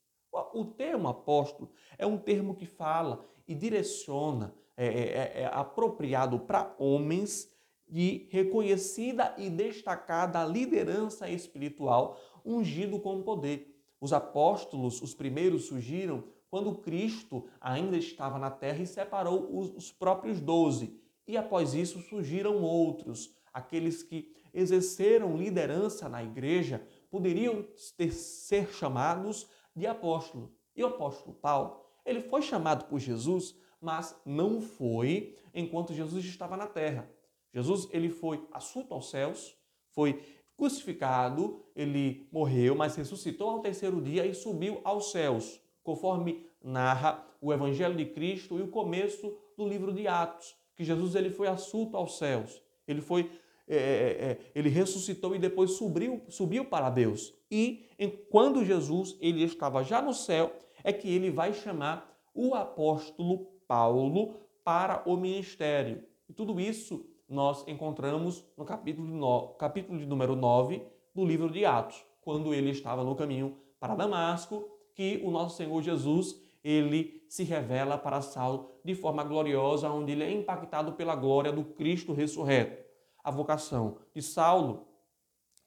O 0.53 0.65
termo 0.65 1.07
apóstolo 1.07 1.71
é 1.97 2.05
um 2.05 2.17
termo 2.17 2.53
que 2.53 2.67
fala 2.67 3.25
e 3.47 3.55
direciona, 3.55 4.53
é, 4.75 4.85
é, 4.85 4.91
é, 4.91 5.41
é 5.41 5.45
apropriado 5.47 6.39
para 6.39 6.75
homens 6.77 7.51
de 7.89 8.27
reconhecida 8.29 9.33
e 9.37 9.49
destacada 9.49 10.43
liderança 10.45 11.29
espiritual, 11.29 12.19
ungido 12.45 12.99
com 12.99 13.21
poder. 13.21 13.73
Os 13.99 14.13
apóstolos, 14.13 15.01
os 15.01 15.13
primeiros, 15.13 15.65
surgiram 15.65 16.23
quando 16.49 16.75
Cristo 16.75 17.45
ainda 17.59 17.97
estava 17.97 18.37
na 18.37 18.49
terra 18.51 18.81
e 18.81 18.87
separou 18.87 19.47
os, 19.75 19.91
próprios 19.91 20.39
doze. 20.39 20.99
E 21.27 21.35
após 21.35 21.73
isso 21.73 21.99
surgiram 22.01 22.61
outros, 22.61 23.33
aqueles 23.53 24.03
que 24.03 24.31
exerceram 24.53 25.35
liderança 25.35 26.07
na 26.07 26.23
igreja 26.23 26.85
poderiam 27.09 27.65
ter, 27.97 28.11
ser 28.11 28.71
chamados 28.71 29.47
de 29.75 29.85
apóstolo. 29.85 30.53
E 30.75 30.83
o 30.83 30.87
apóstolo 30.87 31.35
Paulo, 31.35 31.81
ele 32.05 32.21
foi 32.21 32.41
chamado 32.41 32.85
por 32.85 32.99
Jesus, 32.99 33.55
mas 33.81 34.15
não 34.25 34.61
foi 34.61 35.35
enquanto 35.53 35.93
Jesus 35.93 36.23
estava 36.25 36.55
na 36.55 36.67
terra. 36.67 37.09
Jesus 37.57 37.89
ele 37.91 38.11
foi 38.11 38.47
assunto 38.51 38.93
aos 38.93 39.09
céus, 39.09 39.57
foi 39.89 40.21
crucificado, 40.55 41.65
ele 41.75 42.27
morreu, 42.31 42.75
mas 42.75 42.95
ressuscitou 42.95 43.49
ao 43.49 43.61
terceiro 43.61 43.99
dia 43.99 44.27
e 44.27 44.35
subiu 44.35 44.79
aos 44.83 45.09
céus, 45.09 45.59
conforme 45.83 46.45
narra 46.63 47.27
o 47.41 47.51
Evangelho 47.51 47.95
de 47.95 48.05
Cristo 48.05 48.59
e 48.59 48.61
o 48.61 48.67
começo 48.67 49.35
do 49.57 49.67
livro 49.67 49.91
de 49.91 50.07
Atos, 50.07 50.55
que 50.75 50.83
Jesus 50.83 51.15
ele 51.15 51.31
foi 51.31 51.47
assunto 51.47 51.97
aos 51.97 52.19
céus, 52.19 52.61
ele 52.87 53.01
foi 53.01 53.31
é, 53.67 53.75
é, 53.75 53.79
é, 53.79 54.39
ele 54.53 54.69
ressuscitou 54.69 55.35
e 55.35 55.39
depois 55.39 55.71
subiu, 55.71 56.21
subiu 56.29 56.63
para 56.63 56.91
Deus. 56.91 57.33
E 57.49 57.89
quando 58.29 58.63
Jesus 58.63 59.17
ele 59.19 59.43
estava 59.43 59.83
já 59.83 59.99
no 59.99 60.13
céu, 60.13 60.53
é 60.83 60.93
que 60.93 61.09
ele 61.09 61.31
vai 61.31 61.53
chamar 61.53 62.15
o 62.35 62.53
apóstolo 62.53 63.47
Paulo 63.67 64.35
para 64.63 65.01
o 65.09 65.17
ministério. 65.17 66.03
E 66.29 66.33
tudo 66.33 66.59
isso 66.59 67.03
nós 67.27 67.67
encontramos 67.67 68.43
no 68.55 68.63
capítulo, 68.63 69.07
no, 69.07 69.49
capítulo 69.55 69.99
de 69.99 70.05
número 70.05 70.35
9 70.35 70.81
do 71.13 71.25
livro 71.25 71.49
de 71.49 71.65
Atos, 71.65 72.05
quando 72.21 72.53
ele 72.53 72.69
estava 72.69 73.03
no 73.03 73.15
caminho 73.15 73.57
para 73.79 73.95
Damasco, 73.95 74.67
que 74.93 75.21
o 75.23 75.31
nosso 75.31 75.57
Senhor 75.57 75.81
Jesus 75.81 76.41
ele 76.63 77.23
se 77.29 77.43
revela 77.43 77.97
para 77.97 78.21
Saulo 78.21 78.79
de 78.83 78.95
forma 78.95 79.23
gloriosa, 79.23 79.89
onde 79.89 80.11
ele 80.11 80.23
é 80.23 80.31
impactado 80.31 80.93
pela 80.93 81.15
glória 81.15 81.51
do 81.51 81.63
Cristo 81.63 82.13
ressurreto. 82.13 82.83
A 83.23 83.31
vocação 83.31 83.97
de 84.13 84.21
Saulo 84.21 84.87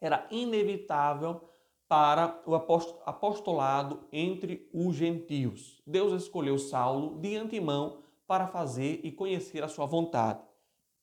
era 0.01 0.27
inevitável 0.31 1.41
para 1.87 2.41
o 2.47 2.55
apostolado 2.55 4.07
entre 4.13 4.69
os 4.73 4.95
gentios. 4.95 5.83
Deus 5.87 6.23
escolheu 6.23 6.59
Saulo 6.59 7.19
de 7.21 7.37
antemão 7.37 7.99
para 8.27 8.47
fazer 8.47 9.01
e 9.03 9.11
conhecer 9.11 9.63
a 9.65 9.69
sua 9.69 9.87
vontade. 9.87 10.41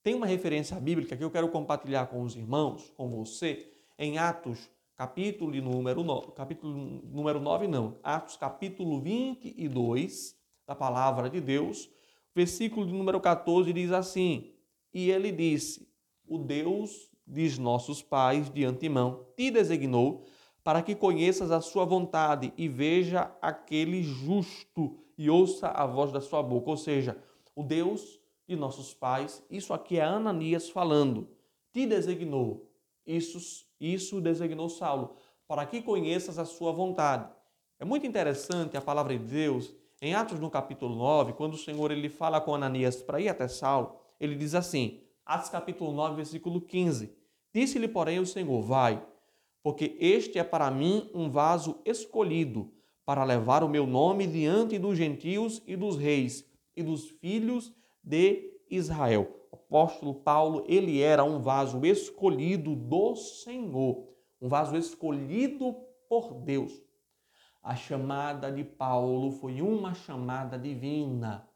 Tem 0.07 0.15
uma 0.15 0.25
referência 0.25 0.79
bíblica 0.79 1.17
que 1.17 1.23
eu 1.25 1.29
quero 1.29 1.49
compartilhar 1.49 2.07
com 2.07 2.21
os 2.21 2.33
irmãos, 2.33 2.93
com 2.95 3.09
você, 3.09 3.69
em 3.99 4.17
Atos, 4.17 4.69
capítulo 4.95 5.53
número 5.61 6.01
9, 6.01 6.31
capítulo 6.31 6.73
número 7.03 7.41
9 7.41 7.67
não, 7.67 7.97
Atos 8.01 8.37
capítulo 8.37 9.01
22 9.01 10.33
da 10.65 10.73
palavra 10.73 11.29
de 11.29 11.41
Deus, 11.41 11.89
versículo 12.33 12.87
de 12.87 12.93
número 12.93 13.19
14 13.19 13.73
diz 13.73 13.91
assim: 13.91 14.53
E 14.93 15.11
ele 15.11 15.29
disse: 15.29 15.89
O 16.25 16.37
Deus 16.37 17.11
dos 17.25 17.57
nossos 17.57 18.01
pais 18.01 18.49
de 18.49 18.63
antemão 18.63 19.25
te 19.35 19.51
designou 19.51 20.25
para 20.63 20.81
que 20.81 20.95
conheças 20.95 21.51
a 21.51 21.59
sua 21.59 21.83
vontade 21.83 22.53
e 22.55 22.69
veja 22.69 23.29
aquele 23.41 24.01
justo 24.03 24.99
e 25.17 25.29
ouça 25.29 25.67
a 25.67 25.85
voz 25.85 26.13
da 26.13 26.21
sua 26.21 26.41
boca. 26.41 26.69
Ou 26.69 26.77
seja, 26.77 27.21
o 27.53 27.61
Deus 27.61 28.16
de 28.47 28.55
nossos 28.55 28.93
pais, 28.93 29.43
isso 29.49 29.73
aqui 29.73 29.99
é 29.99 30.03
Ananias 30.03 30.69
falando, 30.69 31.27
te 31.73 31.85
designou, 31.85 32.71
isso, 33.05 33.65
isso 33.79 34.21
designou 34.21 34.69
Saulo, 34.69 35.15
para 35.47 35.65
que 35.65 35.81
conheças 35.81 36.39
a 36.39 36.45
sua 36.45 36.71
vontade. 36.71 37.29
É 37.79 37.85
muito 37.85 38.07
interessante 38.07 38.77
a 38.77 38.81
palavra 38.81 39.17
de 39.17 39.23
Deus, 39.23 39.75
em 40.01 40.13
Atos 40.13 40.39
no 40.39 40.49
capítulo 40.49 40.95
9, 40.95 41.33
quando 41.33 41.55
o 41.55 41.57
Senhor 41.57 41.91
ele 41.91 42.09
fala 42.09 42.39
com 42.39 42.55
Ananias 42.55 43.01
para 43.01 43.19
ir 43.19 43.29
até 43.29 43.47
Saulo, 43.47 43.97
ele 44.19 44.35
diz 44.35 44.55
assim, 44.55 45.01
Atos 45.25 45.49
capítulo 45.49 45.91
9, 45.91 46.15
versículo 46.15 46.61
15, 46.61 47.13
Disse-lhe, 47.53 47.87
porém, 47.87 48.19
o 48.19 48.25
Senhor, 48.25 48.61
vai, 48.61 49.03
porque 49.63 49.97
este 49.99 50.39
é 50.39 50.43
para 50.43 50.69
mim 50.71 51.09
um 51.13 51.29
vaso 51.29 51.81
escolhido, 51.83 52.71
para 53.05 53.23
levar 53.23 53.63
o 53.63 53.69
meu 53.69 53.87
nome 53.87 54.27
diante 54.27 54.77
dos 54.77 54.97
gentios 54.97 55.61
e 55.65 55.75
dos 55.75 55.97
reis 55.97 56.45
e 56.75 56.83
dos 56.83 57.09
filhos 57.09 57.73
de 58.07 58.57
Israel. 58.69 59.27
O 59.51 59.55
apóstolo 59.55 60.15
Paulo, 60.15 60.63
ele 60.65 61.01
era 61.01 61.25
um 61.25 61.41
vaso 61.41 61.85
escolhido 61.85 62.73
do 62.73 63.15
Senhor, 63.15 64.07
um 64.41 64.47
vaso 64.47 64.77
escolhido 64.77 65.73
por 66.07 66.33
Deus. 66.33 66.71
A 67.61 67.75
chamada 67.75 68.49
de 68.49 68.63
Paulo 68.63 69.31
foi 69.31 69.61
uma 69.61 69.93
chamada 69.93 70.57
divina. 70.57 71.49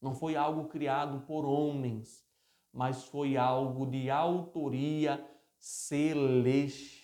Não 0.00 0.14
foi 0.14 0.34
algo 0.36 0.68
criado 0.68 1.20
por 1.26 1.44
homens, 1.44 2.24
mas 2.72 3.04
foi 3.04 3.36
algo 3.36 3.84
de 3.84 4.08
autoria 4.08 5.22
celestial, 5.58 6.94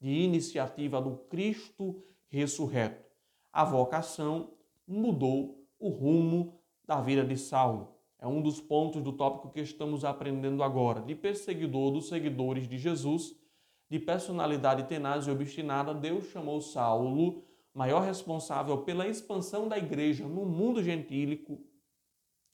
de 0.00 0.08
iniciativa 0.08 1.02
do 1.02 1.16
Cristo 1.16 2.00
ressurreto. 2.28 3.04
A 3.52 3.64
vocação 3.64 4.52
mudou 4.86 5.66
o 5.80 5.88
rumo 5.88 6.57
da 6.88 7.02
vida 7.02 7.22
de 7.22 7.36
Saulo. 7.36 7.94
É 8.18 8.26
um 8.26 8.40
dos 8.40 8.62
pontos 8.62 9.02
do 9.02 9.12
tópico 9.12 9.50
que 9.50 9.60
estamos 9.60 10.06
aprendendo 10.06 10.62
agora. 10.62 11.02
De 11.02 11.14
perseguidor 11.14 11.92
dos 11.92 12.08
seguidores 12.08 12.66
de 12.66 12.78
Jesus, 12.78 13.36
de 13.90 13.98
personalidade 13.98 14.84
tenaz 14.84 15.26
e 15.26 15.30
obstinada, 15.30 15.92
Deus 15.92 16.24
chamou 16.30 16.62
Saulo, 16.62 17.44
maior 17.74 18.00
responsável 18.00 18.78
pela 18.78 19.06
expansão 19.06 19.68
da 19.68 19.76
igreja 19.76 20.26
no 20.26 20.46
mundo 20.46 20.82
gentílico. 20.82 21.62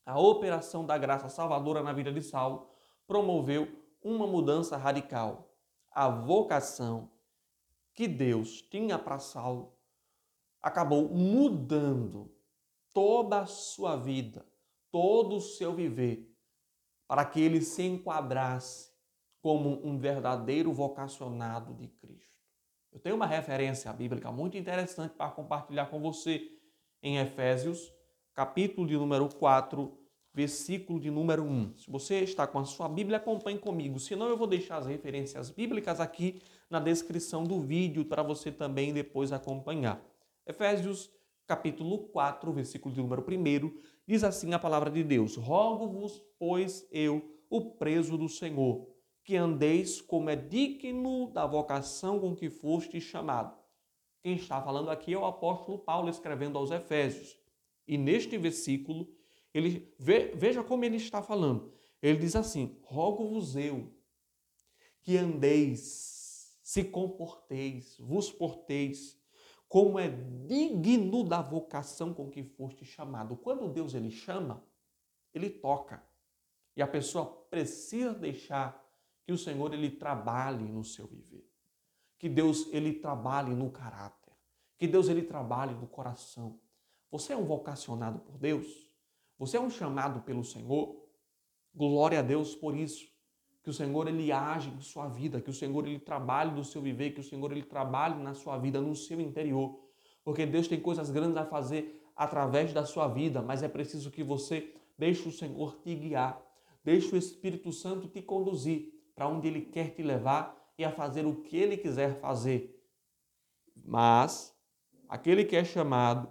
A 0.04 0.18
operação 0.18 0.84
da 0.84 0.98
graça 0.98 1.28
salvadora 1.28 1.82
na 1.82 1.92
vida 1.92 2.12
de 2.12 2.20
Saulo 2.20 2.68
promoveu 3.06 3.68
uma 4.02 4.26
mudança 4.26 4.76
radical. 4.76 5.48
A 5.92 6.08
vocação 6.08 7.08
que 7.94 8.08
Deus 8.08 8.60
tinha 8.62 8.98
para 8.98 9.20
Saulo 9.20 9.72
acabou 10.60 11.08
mudando 11.08 12.33
toda 12.94 13.40
a 13.40 13.46
sua 13.46 13.96
vida, 13.96 14.46
todo 14.90 15.36
o 15.36 15.40
seu 15.40 15.74
viver, 15.74 16.32
para 17.06 17.24
que 17.24 17.40
ele 17.40 17.60
se 17.60 17.82
enquadrasse 17.82 18.90
como 19.42 19.86
um 19.86 19.98
verdadeiro 19.98 20.72
vocacionado 20.72 21.74
de 21.74 21.88
Cristo. 21.88 22.32
Eu 22.90 23.00
tenho 23.00 23.16
uma 23.16 23.26
referência 23.26 23.92
bíblica 23.92 24.30
muito 24.32 24.56
interessante 24.56 25.12
para 25.12 25.30
compartilhar 25.30 25.86
com 25.86 26.00
você 26.00 26.48
em 27.02 27.18
Efésios, 27.18 27.92
capítulo 28.32 28.86
de 28.86 28.96
número 28.96 29.28
4, 29.28 29.98
versículo 30.32 30.98
de 30.98 31.10
número 31.10 31.42
1. 31.42 31.78
Se 31.78 31.90
você 31.90 32.20
está 32.20 32.46
com 32.46 32.58
a 32.58 32.64
sua 32.64 32.88
Bíblia, 32.88 33.18
acompanhe 33.18 33.58
comigo. 33.58 33.98
Senão, 33.98 34.28
eu 34.28 34.36
vou 34.36 34.46
deixar 34.46 34.76
as 34.76 34.86
referências 34.86 35.50
bíblicas 35.50 36.00
aqui 36.00 36.40
na 36.70 36.80
descrição 36.80 37.44
do 37.44 37.60
vídeo 37.60 38.04
para 38.04 38.22
você 38.22 38.50
também 38.50 38.92
depois 38.92 39.32
acompanhar. 39.32 40.00
Efésios 40.46 41.10
capítulo 41.46 42.08
4, 42.08 42.52
versículo 42.52 42.94
de 42.94 43.00
número 43.00 43.22
1, 43.22 43.78
diz 44.06 44.24
assim 44.24 44.52
a 44.52 44.58
palavra 44.58 44.90
de 44.90 45.04
Deus: 45.04 45.36
Rogo-vos, 45.36 46.22
pois 46.38 46.86
eu, 46.90 47.22
o 47.50 47.72
preso 47.72 48.16
do 48.16 48.28
Senhor, 48.28 48.88
que 49.22 49.36
andeis 49.36 50.00
como 50.00 50.30
é 50.30 50.36
digno 50.36 51.30
da 51.32 51.46
vocação 51.46 52.18
com 52.20 52.34
que 52.34 52.50
foste 52.50 53.00
chamado. 53.00 53.56
Quem 54.22 54.36
está 54.36 54.60
falando 54.62 54.90
aqui 54.90 55.12
é 55.12 55.18
o 55.18 55.26
apóstolo 55.26 55.78
Paulo 55.78 56.08
escrevendo 56.08 56.56
aos 56.56 56.70
Efésios. 56.70 57.38
E 57.86 57.98
neste 57.98 58.38
versículo, 58.38 59.06
ele 59.52 59.94
veja 59.98 60.64
como 60.64 60.84
ele 60.84 60.96
está 60.96 61.22
falando. 61.22 61.72
Ele 62.02 62.18
diz 62.18 62.34
assim: 62.34 62.78
Rogo-vos 62.82 63.54
eu 63.56 63.92
que 65.02 65.18
andeis, 65.18 66.58
se 66.62 66.82
comporteis, 66.82 67.98
vos 67.98 68.32
porteis 68.32 69.22
como 69.74 69.98
é 69.98 70.08
digno 70.08 71.24
da 71.24 71.42
vocação 71.42 72.14
com 72.14 72.30
que 72.30 72.44
foste 72.44 72.84
chamado. 72.84 73.36
Quando 73.36 73.68
Deus 73.68 73.92
ele 73.92 74.08
chama, 74.08 74.64
ele 75.34 75.50
toca. 75.50 76.00
E 76.76 76.80
a 76.80 76.86
pessoa 76.86 77.26
precisa 77.50 78.14
deixar 78.14 78.80
que 79.24 79.32
o 79.32 79.36
Senhor 79.36 79.74
ele 79.74 79.90
trabalhe 79.90 80.62
no 80.62 80.84
seu 80.84 81.08
viver. 81.08 81.44
Que 82.16 82.28
Deus 82.28 82.72
ele 82.72 82.92
trabalhe 82.92 83.52
no 83.52 83.68
caráter. 83.68 84.32
Que 84.78 84.86
Deus 84.86 85.08
ele 85.08 85.22
trabalhe 85.22 85.74
no 85.74 85.88
coração. 85.88 86.60
Você 87.10 87.32
é 87.32 87.36
um 87.36 87.44
vocacionado 87.44 88.20
por 88.20 88.38
Deus? 88.38 88.88
Você 89.40 89.56
é 89.56 89.60
um 89.60 89.70
chamado 89.70 90.20
pelo 90.20 90.44
Senhor? 90.44 91.04
Glória 91.74 92.20
a 92.20 92.22
Deus 92.22 92.54
por 92.54 92.76
isso 92.76 93.12
que 93.64 93.70
o 93.70 93.72
Senhor 93.72 94.06
ele 94.06 94.30
age 94.30 94.68
em 94.68 94.80
sua 94.82 95.08
vida, 95.08 95.40
que 95.40 95.48
o 95.48 95.52
Senhor 95.54 95.86
ele 95.86 95.98
trabalhe 95.98 96.52
no 96.52 96.62
seu 96.62 96.82
viver, 96.82 97.12
que 97.12 97.20
o 97.20 97.24
Senhor 97.24 97.50
ele 97.50 97.62
trabalhe 97.62 98.22
na 98.22 98.34
sua 98.34 98.58
vida, 98.58 98.78
no 98.78 98.94
seu 98.94 99.18
interior. 99.18 99.80
Porque 100.22 100.44
Deus 100.44 100.68
tem 100.68 100.78
coisas 100.78 101.10
grandes 101.10 101.38
a 101.38 101.46
fazer 101.46 102.06
através 102.14 102.74
da 102.74 102.84
sua 102.84 103.08
vida, 103.08 103.40
mas 103.40 103.62
é 103.62 103.68
preciso 103.68 104.10
que 104.10 104.22
você 104.22 104.74
deixe 104.98 105.26
o 105.26 105.32
Senhor 105.32 105.78
te 105.82 105.94
guiar, 105.94 106.40
deixe 106.84 107.14
o 107.14 107.16
Espírito 107.16 107.72
Santo 107.72 108.06
te 108.06 108.20
conduzir 108.20 108.92
para 109.14 109.26
onde 109.26 109.48
ele 109.48 109.62
quer 109.62 109.94
te 109.94 110.02
levar 110.02 110.54
e 110.76 110.84
a 110.84 110.92
fazer 110.92 111.24
o 111.24 111.36
que 111.36 111.56
ele 111.56 111.78
quiser 111.78 112.20
fazer. 112.20 112.78
Mas 113.82 114.54
aquele 115.08 115.42
que 115.42 115.56
é 115.56 115.64
chamado, 115.64 116.28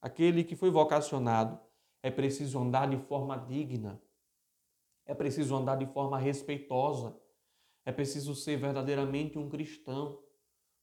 aquele 0.00 0.44
que 0.44 0.54
foi 0.54 0.70
vocacionado, 0.70 1.58
é 2.04 2.10
preciso 2.10 2.60
andar 2.60 2.88
de 2.88 2.98
forma 2.98 3.36
digna, 3.36 4.00
É 5.08 5.14
preciso 5.14 5.56
andar 5.56 5.76
de 5.76 5.86
forma 5.86 6.18
respeitosa. 6.18 7.18
É 7.84 7.90
preciso 7.90 8.34
ser 8.34 8.58
verdadeiramente 8.58 9.38
um 9.38 9.48
cristão. 9.48 10.22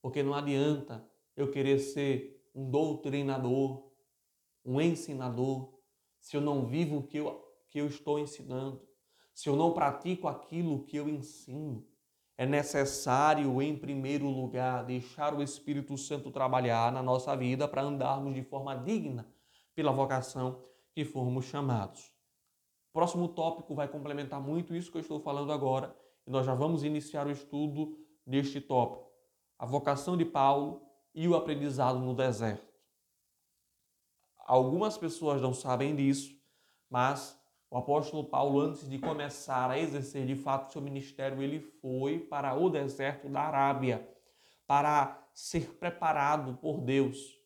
Porque 0.02 0.24
não 0.24 0.34
adianta 0.34 1.08
eu 1.38 1.52
querer 1.52 1.78
ser 1.78 2.50
um 2.54 2.70
doutrinador, 2.70 3.92
um 4.66 4.82
ensinador, 4.82 5.74
se 6.20 6.36
eu 6.36 6.42
não 6.42 6.66
vivo 6.66 6.98
o 6.98 7.04
que 7.04 7.18
eu, 7.18 7.40
que 7.70 7.80
eu 7.80 7.86
estou 7.86 8.18
ensinando, 8.18 8.82
se 9.32 9.48
eu 9.48 9.56
não 9.56 9.74
pratico 9.74 10.28
aquilo 10.28 10.86
que 10.86 10.98
eu 10.98 11.08
ensino. 11.08 11.86
É 12.36 12.46
necessário, 12.46 13.62
em 13.62 13.78
primeiro 13.78 14.28
lugar, 14.28 14.84
deixar 14.86 15.36
o 15.36 15.44
Espírito 15.44 15.96
Santo 15.98 16.32
trabalhar 16.32 16.92
na 16.92 17.04
nossa 17.04 17.36
vida 17.36 17.68
para 17.68 17.84
andarmos 17.84 18.34
de 18.34 18.42
forma 18.42 18.76
digna 18.76 19.32
pela 19.76 19.92
vocação 19.92 20.64
que 20.92 21.06
formos 21.06 21.46
chamados. 21.46 22.15
Próximo 22.96 23.28
tópico 23.28 23.76
vai 23.76 23.90
complementar 23.90 24.40
muito 24.40 24.74
isso 24.74 24.90
que 24.90 24.96
eu 24.96 25.02
estou 25.02 25.20
falando 25.20 25.52
agora 25.52 25.94
e 26.26 26.32
nós 26.32 26.46
já 26.46 26.56
vamos 26.56 26.82
iniciar 26.82 27.28
o 27.28 27.30
estudo 27.30 28.00
deste 28.26 28.62
tópico: 28.62 29.12
a 29.60 29.66
vocação 29.66 30.16
de 30.16 30.24
Paulo 30.24 30.82
e 31.14 31.28
o 31.28 31.36
aprendizado 31.36 32.00
no 32.00 32.14
deserto. 32.14 32.74
Algumas 34.48 34.98
pessoas 34.98 35.42
não 35.42 35.54
sabem 35.54 35.94
disso, 35.94 36.42
mas 36.90 37.38
o 37.70 37.76
apóstolo 37.76 38.24
Paulo, 38.30 38.62
antes 38.62 38.90
de 38.90 38.98
começar 38.98 39.70
a 39.70 39.78
exercer 39.78 40.26
de 40.26 40.38
fato 40.38 40.72
seu 40.72 40.82
ministério, 40.82 41.42
ele 41.42 41.60
foi 41.60 42.20
para 42.20 42.58
o 42.58 42.70
deserto 42.70 43.28
da 43.28 43.42
Arábia 43.42 44.10
para 44.66 45.22
ser 45.34 45.76
preparado 45.76 46.58
por 46.62 46.80
Deus. 46.80 47.38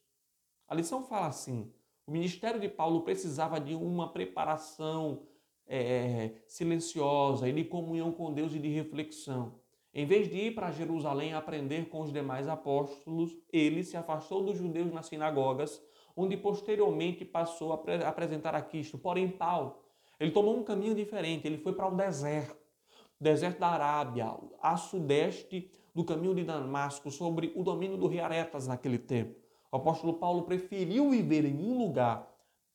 A 0.67 0.75
lição 0.75 1.03
fala 1.03 1.25
assim: 1.25 1.73
o 2.05 2.11
ministério 2.11 2.59
de 2.59 2.69
Paulo 2.69 3.01
precisava 3.01 3.59
de 3.59 3.73
uma 3.73 4.13
preparação 4.13 5.27
é, 5.69 6.31
silenciosa 6.47 7.47
e 7.47 7.53
de 7.53 7.63
comunhão 7.63 8.11
com 8.11 8.33
Deus 8.33 8.53
e 8.53 8.59
de 8.59 8.67
reflexão. 8.67 9.53
Em 9.93 10.05
vez 10.05 10.29
de 10.29 10.37
ir 10.37 10.55
para 10.55 10.71
Jerusalém 10.71 11.33
aprender 11.33 11.87
com 11.89 12.01
os 12.01 12.11
demais 12.11 12.47
apóstolos, 12.47 13.37
ele 13.51 13.83
se 13.83 13.95
afastou 13.95 14.43
dos 14.43 14.57
judeus 14.57 14.91
nas 14.91 15.05
sinagogas, 15.05 15.81
onde 16.15 16.35
posteriormente 16.35 17.23
passou 17.23 17.71
a 17.71 18.07
apresentar 18.07 18.55
a 18.55 18.61
Cristo. 18.61 18.97
Porém, 18.97 19.29
Paulo 19.29 19.77
ele 20.19 20.31
tomou 20.31 20.57
um 20.57 20.63
caminho 20.63 20.93
diferente, 20.93 21.47
ele 21.47 21.57
foi 21.57 21.71
para 21.71 21.87
o 21.87 21.95
deserto, 21.95 22.57
deserto 23.19 23.59
da 23.59 23.67
Arábia, 23.67 24.35
a 24.61 24.75
sudeste 24.75 25.71
do 25.95 26.03
caminho 26.03 26.35
de 26.35 26.43
Damasco, 26.43 27.09
sobre 27.09 27.53
o 27.55 27.63
domínio 27.63 27.97
do 27.97 28.07
rei 28.07 28.19
Aretas 28.19 28.67
naquele 28.67 28.97
tempo. 28.97 29.39
O 29.71 29.77
apóstolo 29.77 30.13
Paulo 30.15 30.43
preferiu 30.43 31.09
viver 31.09 31.45
em 31.45 31.55
um 31.55 31.77
lugar 31.77 32.27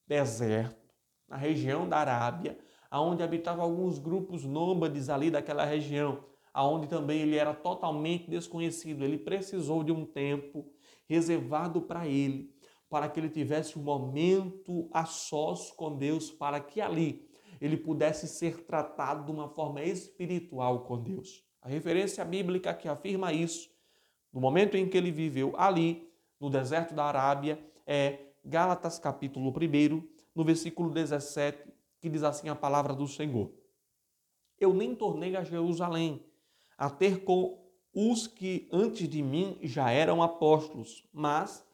deserto, 0.06 0.94
na 1.28 1.36
região 1.36 1.86
da 1.86 1.98
Arábia, 1.98 2.58
aonde 2.94 3.24
habitavam 3.24 3.64
alguns 3.64 3.98
grupos 3.98 4.44
nômades 4.44 5.08
ali 5.08 5.28
daquela 5.28 5.64
região, 5.64 6.22
aonde 6.52 6.86
também 6.86 7.22
ele 7.22 7.36
era 7.36 7.52
totalmente 7.52 8.30
desconhecido. 8.30 9.02
Ele 9.02 9.18
precisou 9.18 9.82
de 9.82 9.90
um 9.90 10.06
tempo 10.06 10.70
reservado 11.08 11.82
para 11.82 12.06
ele, 12.06 12.54
para 12.88 13.08
que 13.08 13.18
ele 13.18 13.28
tivesse 13.28 13.76
um 13.76 13.82
momento 13.82 14.88
a 14.92 15.06
sós 15.06 15.72
com 15.72 15.98
Deus, 15.98 16.30
para 16.30 16.60
que 16.60 16.80
ali 16.80 17.28
ele 17.60 17.76
pudesse 17.76 18.28
ser 18.28 18.62
tratado 18.62 19.24
de 19.24 19.32
uma 19.32 19.48
forma 19.48 19.82
espiritual 19.82 20.84
com 20.84 21.02
Deus. 21.02 21.44
A 21.60 21.68
referência 21.68 22.24
bíblica 22.24 22.72
que 22.72 22.86
afirma 22.86 23.32
isso, 23.32 23.68
no 24.32 24.40
momento 24.40 24.76
em 24.76 24.88
que 24.88 24.96
ele 24.96 25.10
viveu 25.10 25.52
ali, 25.56 26.08
no 26.38 26.48
deserto 26.48 26.94
da 26.94 27.06
Arábia, 27.06 27.58
é 27.84 28.20
Gálatas 28.44 29.00
capítulo 29.00 29.50
1, 29.50 30.08
no 30.32 30.44
versículo 30.44 30.90
17, 30.90 31.73
que 32.04 32.10
diz 32.10 32.22
assim 32.22 32.50
a 32.50 32.54
palavra 32.54 32.92
do 32.92 33.08
Senhor. 33.08 33.50
Eu 34.60 34.74
nem 34.74 34.94
tornei 34.94 35.34
a 35.36 35.42
Jerusalém 35.42 36.22
a 36.76 36.90
ter 36.90 37.24
com 37.24 37.66
os 37.94 38.26
que 38.26 38.68
antes 38.70 39.08
de 39.08 39.22
mim 39.22 39.58
já 39.62 39.90
eram 39.90 40.22
apóstolos, 40.22 41.08
mas 41.10 41.66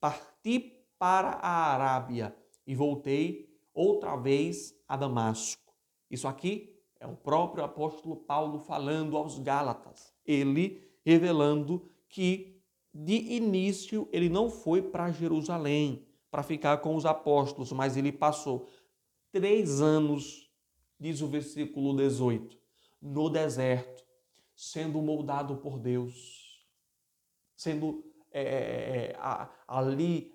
parti 0.00 0.72
para 0.98 1.34
a 1.34 1.72
Arábia 1.72 2.36
e 2.66 2.74
voltei 2.74 3.48
outra 3.72 4.16
vez 4.16 4.74
a 4.88 4.96
Damasco. 4.96 5.72
Isso 6.10 6.26
aqui 6.26 6.76
é 6.98 7.06
o 7.06 7.14
próprio 7.14 7.62
apóstolo 7.62 8.16
Paulo 8.16 8.58
falando 8.58 9.16
aos 9.16 9.38
Gálatas, 9.38 10.12
ele 10.24 10.82
revelando 11.04 11.88
que 12.08 12.60
de 12.92 13.34
início 13.34 14.08
ele 14.10 14.28
não 14.28 14.50
foi 14.50 14.82
para 14.82 15.12
Jerusalém 15.12 16.04
para 16.28 16.42
ficar 16.42 16.78
com 16.78 16.96
os 16.96 17.06
apóstolos, 17.06 17.70
mas 17.70 17.96
ele 17.96 18.10
passou 18.10 18.66
três 19.38 19.82
anos, 19.82 20.50
diz 20.98 21.20
o 21.20 21.28
versículo 21.28 21.94
18, 21.94 22.58
no 23.02 23.28
deserto, 23.28 24.02
sendo 24.54 25.02
moldado 25.02 25.58
por 25.58 25.78
Deus, 25.78 26.66
sendo 27.54 28.02
é, 28.32 28.42
é, 28.42 29.12
é 29.12 29.18
ali, 29.68 30.34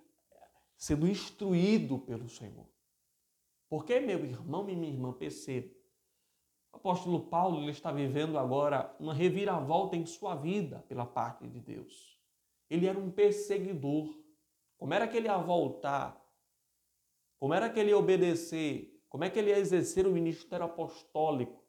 sendo 0.78 1.08
instruído 1.08 1.98
pelo 1.98 2.30
Senhor. 2.30 2.70
Porque, 3.68 4.00
meu 4.00 4.24
irmão 4.24 4.70
e 4.70 4.76
minha 4.76 4.94
irmã, 4.94 5.12
perceba, 5.12 5.74
o 6.72 6.78
apóstolo 6.78 7.22
Paulo 7.22 7.64
ele 7.64 7.72
está 7.72 7.92
vivendo 7.92 8.38
agora 8.38 8.96
uma 9.00 9.16
reviravolta 9.16 9.96
em 9.96 10.06
sua 10.06 10.36
vida 10.36 10.86
pela 10.88 11.08
parte 11.08 11.48
de 11.48 11.60
Deus. 11.60 12.20
Ele 12.70 12.86
era 12.86 13.00
um 13.00 13.10
perseguidor. 13.10 14.16
Como 14.78 14.94
era 14.94 15.08
que 15.08 15.18
ele 15.18 15.28
ia 15.28 15.38
voltar? 15.38 16.22
Como 17.40 17.54
era 17.54 17.68
que 17.68 17.80
ele 17.80 17.90
ia 17.90 17.98
obedecer? 17.98 18.91
Como 19.12 19.26
é 19.26 19.30
que 19.30 19.38
ele 19.38 19.50
ia 19.50 19.60
exercer 19.60 20.08
o 20.08 20.12
ministério 20.12 20.66
apostólico 20.66 21.62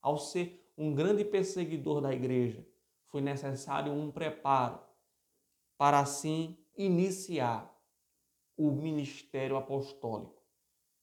ao 0.00 0.16
ser 0.16 0.66
um 0.78 0.94
grande 0.94 1.26
perseguidor 1.26 2.00
da 2.00 2.10
igreja? 2.10 2.66
Foi 3.08 3.20
necessário 3.20 3.92
um 3.92 4.10
preparo 4.10 4.80
para 5.76 6.00
assim 6.00 6.56
iniciar 6.74 7.70
o 8.56 8.70
ministério 8.70 9.58
apostólico. 9.58 10.42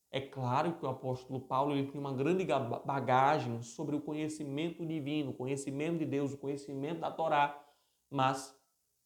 É 0.09 0.19
claro 0.19 0.73
que 0.73 0.83
o 0.83 0.89
apóstolo 0.89 1.39
Paulo 1.39 1.73
ele 1.73 1.87
tinha 1.87 2.01
uma 2.01 2.13
grande 2.13 2.43
bagagem 2.83 3.61
sobre 3.61 3.95
o 3.95 4.01
conhecimento 4.01 4.83
divino, 4.83 5.29
o 5.29 5.35
conhecimento 5.35 5.99
de 5.99 6.07
Deus, 6.07 6.33
o 6.33 6.39
conhecimento 6.39 7.01
da 7.01 7.11
Torá, 7.11 7.63
mas 8.09 8.59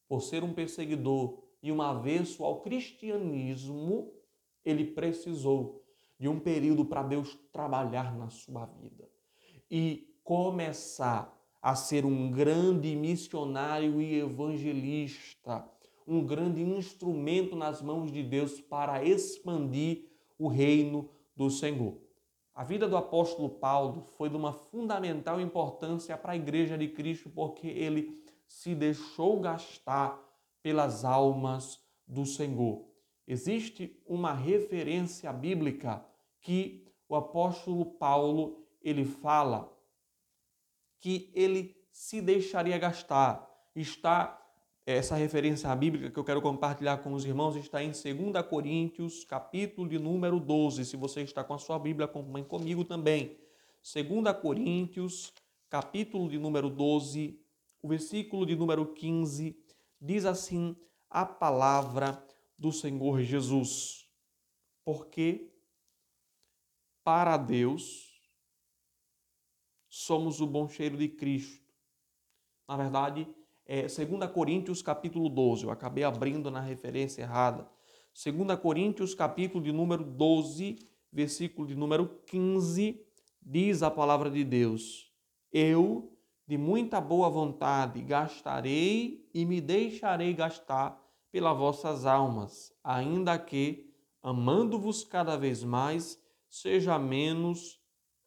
por 0.08 0.22
ser 0.22 0.42
um 0.42 0.54
perseguidor 0.54 1.44
e 1.62 1.70
um 1.70 1.82
avesso 1.82 2.46
ao 2.46 2.62
cristianismo, 2.62 4.14
ele 4.64 4.86
precisou 4.86 5.86
de 6.20 6.28
um 6.28 6.40
período 6.40 6.86
para 6.86 7.04
Deus 7.04 7.38
trabalhar 7.52 8.16
na 8.16 8.30
sua 8.30 8.66
vida 8.66 9.08
e 9.70 10.08
começar 10.24 11.36
a 11.62 11.76
ser 11.76 12.06
um 12.06 12.32
grande 12.32 12.96
missionário 12.96 14.02
e 14.02 14.20
evangelista, 14.20 15.70
um 16.08 16.26
grande 16.26 16.62
instrumento 16.62 17.56
nas 17.56 17.82
mãos 17.82 18.12
de 18.12 18.24
Deus 18.24 18.62
para 18.62 19.04
expandir 19.04 20.06
o 20.38 20.48
reino 20.48 21.10
do 21.36 21.50
Senhor. 21.50 21.98
A 22.54 22.64
vida 22.64 22.88
do 22.88 22.98
apóstolo 22.98 23.50
Paulo 23.50 24.02
foi 24.18 24.30
de 24.30 24.36
uma 24.36 24.52
fundamental 24.52 25.40
importância 25.40 26.18
para 26.18 26.32
a 26.32 26.36
igreja 26.36 26.78
de 26.78 26.88
Cristo, 26.88 27.30
porque 27.30 27.68
ele 27.68 28.24
se 28.48 28.74
deixou 28.74 29.40
gastar 29.40 30.20
pelas 30.64 31.06
almas 31.06 31.80
do 32.08 32.26
Senhor. 32.26 32.84
Existe 33.28 34.02
uma 34.06 34.34
referência 34.34 35.32
bíblica 35.34 36.04
que 36.40 36.88
o 37.10 37.16
apóstolo 37.16 37.86
Paulo 37.86 38.66
ele 38.82 39.04
fala 39.04 39.72
que 41.00 41.30
ele 41.34 41.76
se 41.92 42.22
deixaria 42.22 42.78
gastar. 42.78 43.46
Está 43.76 44.42
essa 44.86 45.16
referência 45.16 45.76
bíblica 45.76 46.10
que 46.10 46.18
eu 46.18 46.24
quero 46.24 46.42
compartilhar 46.42 47.00
com 47.00 47.12
os 47.12 47.26
irmãos 47.26 47.58
está 47.58 47.84
em 47.84 47.92
2 47.92 48.48
Coríntios, 48.50 49.26
capítulo 49.26 49.90
de 49.90 50.00
número 50.00 50.40
12. 50.40 50.86
Se 50.86 50.96
você 50.96 51.22
está 51.22 51.44
com 51.44 51.54
a 51.54 51.58
sua 51.58 51.78
Bíblia, 51.78 52.06
acompanhe 52.06 52.46
comigo 52.46 52.86
também. 52.86 53.38
2 53.84 54.38
Coríntios, 54.42 55.34
capítulo 55.70 56.30
de 56.30 56.40
número 56.40 56.70
12, 56.70 57.38
o 57.82 57.90
versículo 57.90 58.46
de 58.46 58.56
número 58.56 58.86
15, 58.86 59.60
diz 60.00 60.24
assim 60.24 60.74
a 61.10 61.26
palavra 61.26 62.24
do 62.58 62.72
Senhor 62.72 63.22
Jesus. 63.22 64.10
Porque 64.84 65.54
para 67.04 67.38
Deus 67.38 68.22
somos 69.90 70.42
o 70.42 70.48
bom 70.48 70.68
cheiro 70.68 70.98
de 70.98 71.08
Cristo. 71.08 71.66
Na 72.68 72.76
verdade, 72.76 73.28
é, 73.66 73.84
2 73.84 74.32
Coríntios 74.32 74.82
capítulo 74.82 75.30
12, 75.30 75.66
eu 75.66 75.72
acabei 75.72 76.04
abrindo 76.04 76.52
na 76.52 76.60
referência 76.60 77.22
errada. 77.22 77.70
2 78.14 78.60
Coríntios 78.60 79.14
capítulo 79.14 79.64
de 79.64 79.72
número 79.72 80.04
12, 80.04 80.78
versículo 81.12 81.68
de 81.68 81.76
número 81.76 82.22
15, 82.26 83.06
diz 83.42 83.84
a 83.84 83.92
palavra 83.92 84.30
de 84.30 84.44
Deus: 84.44 85.12
Eu, 85.52 86.18
de 86.46 86.58
muita 86.58 87.00
boa 87.00 87.30
vontade, 87.30 88.02
gastarei 88.02 89.30
e 89.34 89.46
me 89.46 89.62
deixarei 89.62 90.34
gastar 90.34 91.07
pelas 91.38 91.56
vossas 91.56 92.08
almas, 92.08 92.76
ainda 92.84 93.38
que, 93.38 93.94
amando-vos 94.24 95.04
cada 95.04 95.38
vez 95.38 95.64
mais, 95.64 96.20
seja 96.50 96.98
menos 96.98 97.80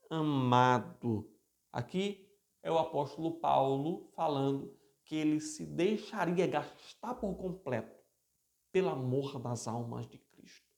amado. 0.08 1.28
Aqui 1.72 2.24
é 2.62 2.70
o 2.70 2.78
apóstolo 2.78 3.40
Paulo 3.40 4.08
falando 4.14 4.72
que 5.04 5.16
ele 5.16 5.40
se 5.40 5.66
deixaria 5.66 6.46
gastar 6.46 7.14
por 7.14 7.34
completo 7.34 8.00
pelo 8.70 8.90
amor 8.90 9.40
das 9.40 9.66
almas 9.66 10.06
de 10.06 10.16
Cristo. 10.16 10.70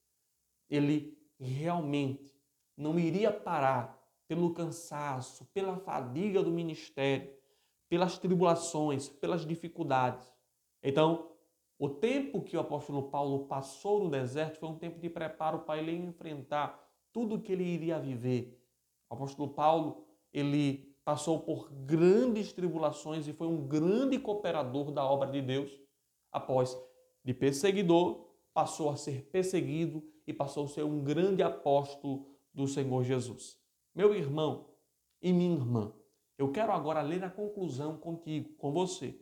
Ele 0.70 1.14
realmente 1.38 2.34
não 2.74 2.98
iria 2.98 3.30
parar 3.30 4.02
pelo 4.26 4.54
cansaço, 4.54 5.44
pela 5.52 5.76
fadiga 5.76 6.42
do 6.42 6.50
ministério, 6.50 7.30
pelas 7.90 8.18
tribulações, 8.18 9.10
pelas 9.10 9.44
dificuldades. 9.44 10.32
Então, 10.82 11.31
o 11.82 11.88
tempo 11.88 12.40
que 12.40 12.56
o 12.56 12.60
apóstolo 12.60 13.10
Paulo 13.10 13.46
passou 13.46 14.04
no 14.04 14.08
deserto 14.08 14.60
foi 14.60 14.68
um 14.68 14.78
tempo 14.78 15.00
de 15.00 15.10
preparo 15.10 15.58
para 15.62 15.82
ele 15.82 15.90
enfrentar 15.90 16.88
tudo 17.10 17.40
que 17.40 17.50
ele 17.50 17.64
iria 17.64 17.98
viver. 17.98 18.56
O 19.10 19.14
apóstolo 19.14 19.48
Paulo, 19.48 20.06
ele 20.32 20.94
passou 21.04 21.40
por 21.40 21.72
grandes 21.72 22.52
tribulações 22.52 23.26
e 23.26 23.32
foi 23.32 23.48
um 23.48 23.66
grande 23.66 24.16
cooperador 24.16 24.92
da 24.92 25.04
obra 25.04 25.28
de 25.28 25.42
Deus. 25.42 25.76
Após 26.30 26.80
de 27.24 27.34
perseguidor, 27.34 28.28
passou 28.54 28.88
a 28.88 28.94
ser 28.94 29.24
perseguido 29.32 30.04
e 30.24 30.32
passou 30.32 30.66
a 30.66 30.68
ser 30.68 30.84
um 30.84 31.02
grande 31.02 31.42
apóstolo 31.42 32.28
do 32.54 32.68
Senhor 32.68 33.02
Jesus. 33.02 33.58
Meu 33.92 34.14
irmão 34.14 34.68
e 35.20 35.32
minha 35.32 35.56
irmã, 35.56 35.92
eu 36.38 36.52
quero 36.52 36.70
agora 36.70 37.02
ler 37.02 37.24
a 37.24 37.30
conclusão 37.30 37.96
contigo, 37.96 38.50
com 38.50 38.70
você. 38.70 39.18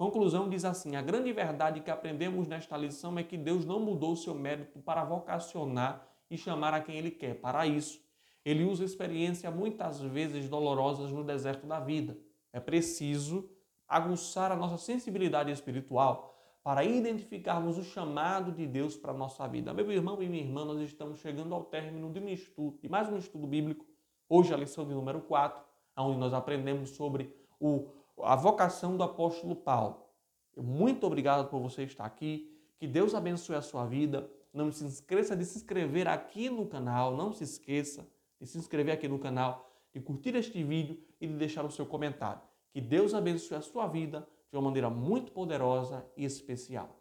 Conclusão 0.00 0.48
diz 0.48 0.64
assim: 0.64 0.96
a 0.96 1.02
grande 1.02 1.30
verdade 1.30 1.82
que 1.82 1.90
aprendemos 1.90 2.48
nesta 2.48 2.74
lição 2.74 3.18
é 3.18 3.22
que 3.22 3.36
Deus 3.36 3.66
não 3.66 3.78
mudou 3.78 4.16
seu 4.16 4.34
mérito 4.34 4.78
para 4.78 5.04
vocacionar 5.04 6.08
e 6.30 6.38
chamar 6.38 6.72
a 6.72 6.80
quem 6.80 6.96
Ele 6.96 7.10
quer. 7.10 7.34
Para 7.34 7.66
isso, 7.66 8.02
Ele 8.42 8.64
usa 8.64 8.82
experiências 8.82 9.54
muitas 9.54 10.00
vezes 10.00 10.48
dolorosas 10.48 11.12
no 11.12 11.22
deserto 11.22 11.66
da 11.66 11.78
vida. 11.78 12.16
É 12.50 12.58
preciso 12.58 13.50
aguçar 13.86 14.50
a 14.50 14.56
nossa 14.56 14.78
sensibilidade 14.78 15.52
espiritual 15.52 16.34
para 16.64 16.82
identificarmos 16.82 17.76
o 17.76 17.84
chamado 17.84 18.52
de 18.52 18.66
Deus 18.66 18.96
para 18.96 19.12
a 19.12 19.14
nossa 19.14 19.46
vida. 19.46 19.74
Meu 19.74 19.92
irmão 19.92 20.22
e 20.22 20.30
minha 20.30 20.42
irmã, 20.42 20.64
nós 20.64 20.80
estamos 20.80 21.20
chegando 21.20 21.54
ao 21.54 21.64
término 21.64 22.10
de 22.10 22.20
um 22.20 22.28
estudo, 22.30 22.78
de 22.80 22.88
mais 22.88 23.06
um 23.10 23.18
estudo 23.18 23.46
bíblico. 23.46 23.84
Hoje 24.30 24.54
a 24.54 24.56
lição 24.56 24.88
de 24.88 24.94
número 24.94 25.20
4, 25.20 25.62
onde 25.98 26.16
nós 26.16 26.32
aprendemos 26.32 26.88
sobre 26.88 27.36
o, 27.60 27.99
a 28.24 28.36
vocação 28.36 28.96
do 28.96 29.02
apóstolo 29.02 29.54
Paulo. 29.56 30.06
Muito 30.56 31.06
obrigado 31.06 31.48
por 31.48 31.60
você 31.60 31.84
estar 31.84 32.04
aqui. 32.04 32.50
Que 32.78 32.86
Deus 32.86 33.14
abençoe 33.14 33.56
a 33.56 33.62
sua 33.62 33.86
vida. 33.86 34.30
Não 34.52 34.70
se 34.70 34.84
esqueça 34.84 35.36
de 35.36 35.44
se 35.44 35.58
inscrever 35.58 36.08
aqui 36.08 36.50
no 36.50 36.66
canal. 36.66 37.16
Não 37.16 37.32
se 37.32 37.44
esqueça 37.44 38.06
de 38.40 38.46
se 38.46 38.58
inscrever 38.58 38.94
aqui 38.94 39.06
no 39.06 39.18
canal, 39.18 39.70
de 39.92 40.00
curtir 40.00 40.34
este 40.34 40.64
vídeo 40.64 40.98
e 41.20 41.26
de 41.26 41.34
deixar 41.34 41.64
o 41.64 41.70
seu 41.70 41.84
comentário. 41.84 42.40
Que 42.72 42.80
Deus 42.80 43.12
abençoe 43.12 43.58
a 43.58 43.60
sua 43.60 43.86
vida 43.86 44.26
de 44.50 44.56
uma 44.56 44.62
maneira 44.62 44.88
muito 44.88 45.30
poderosa 45.30 46.06
e 46.16 46.24
especial. 46.24 46.99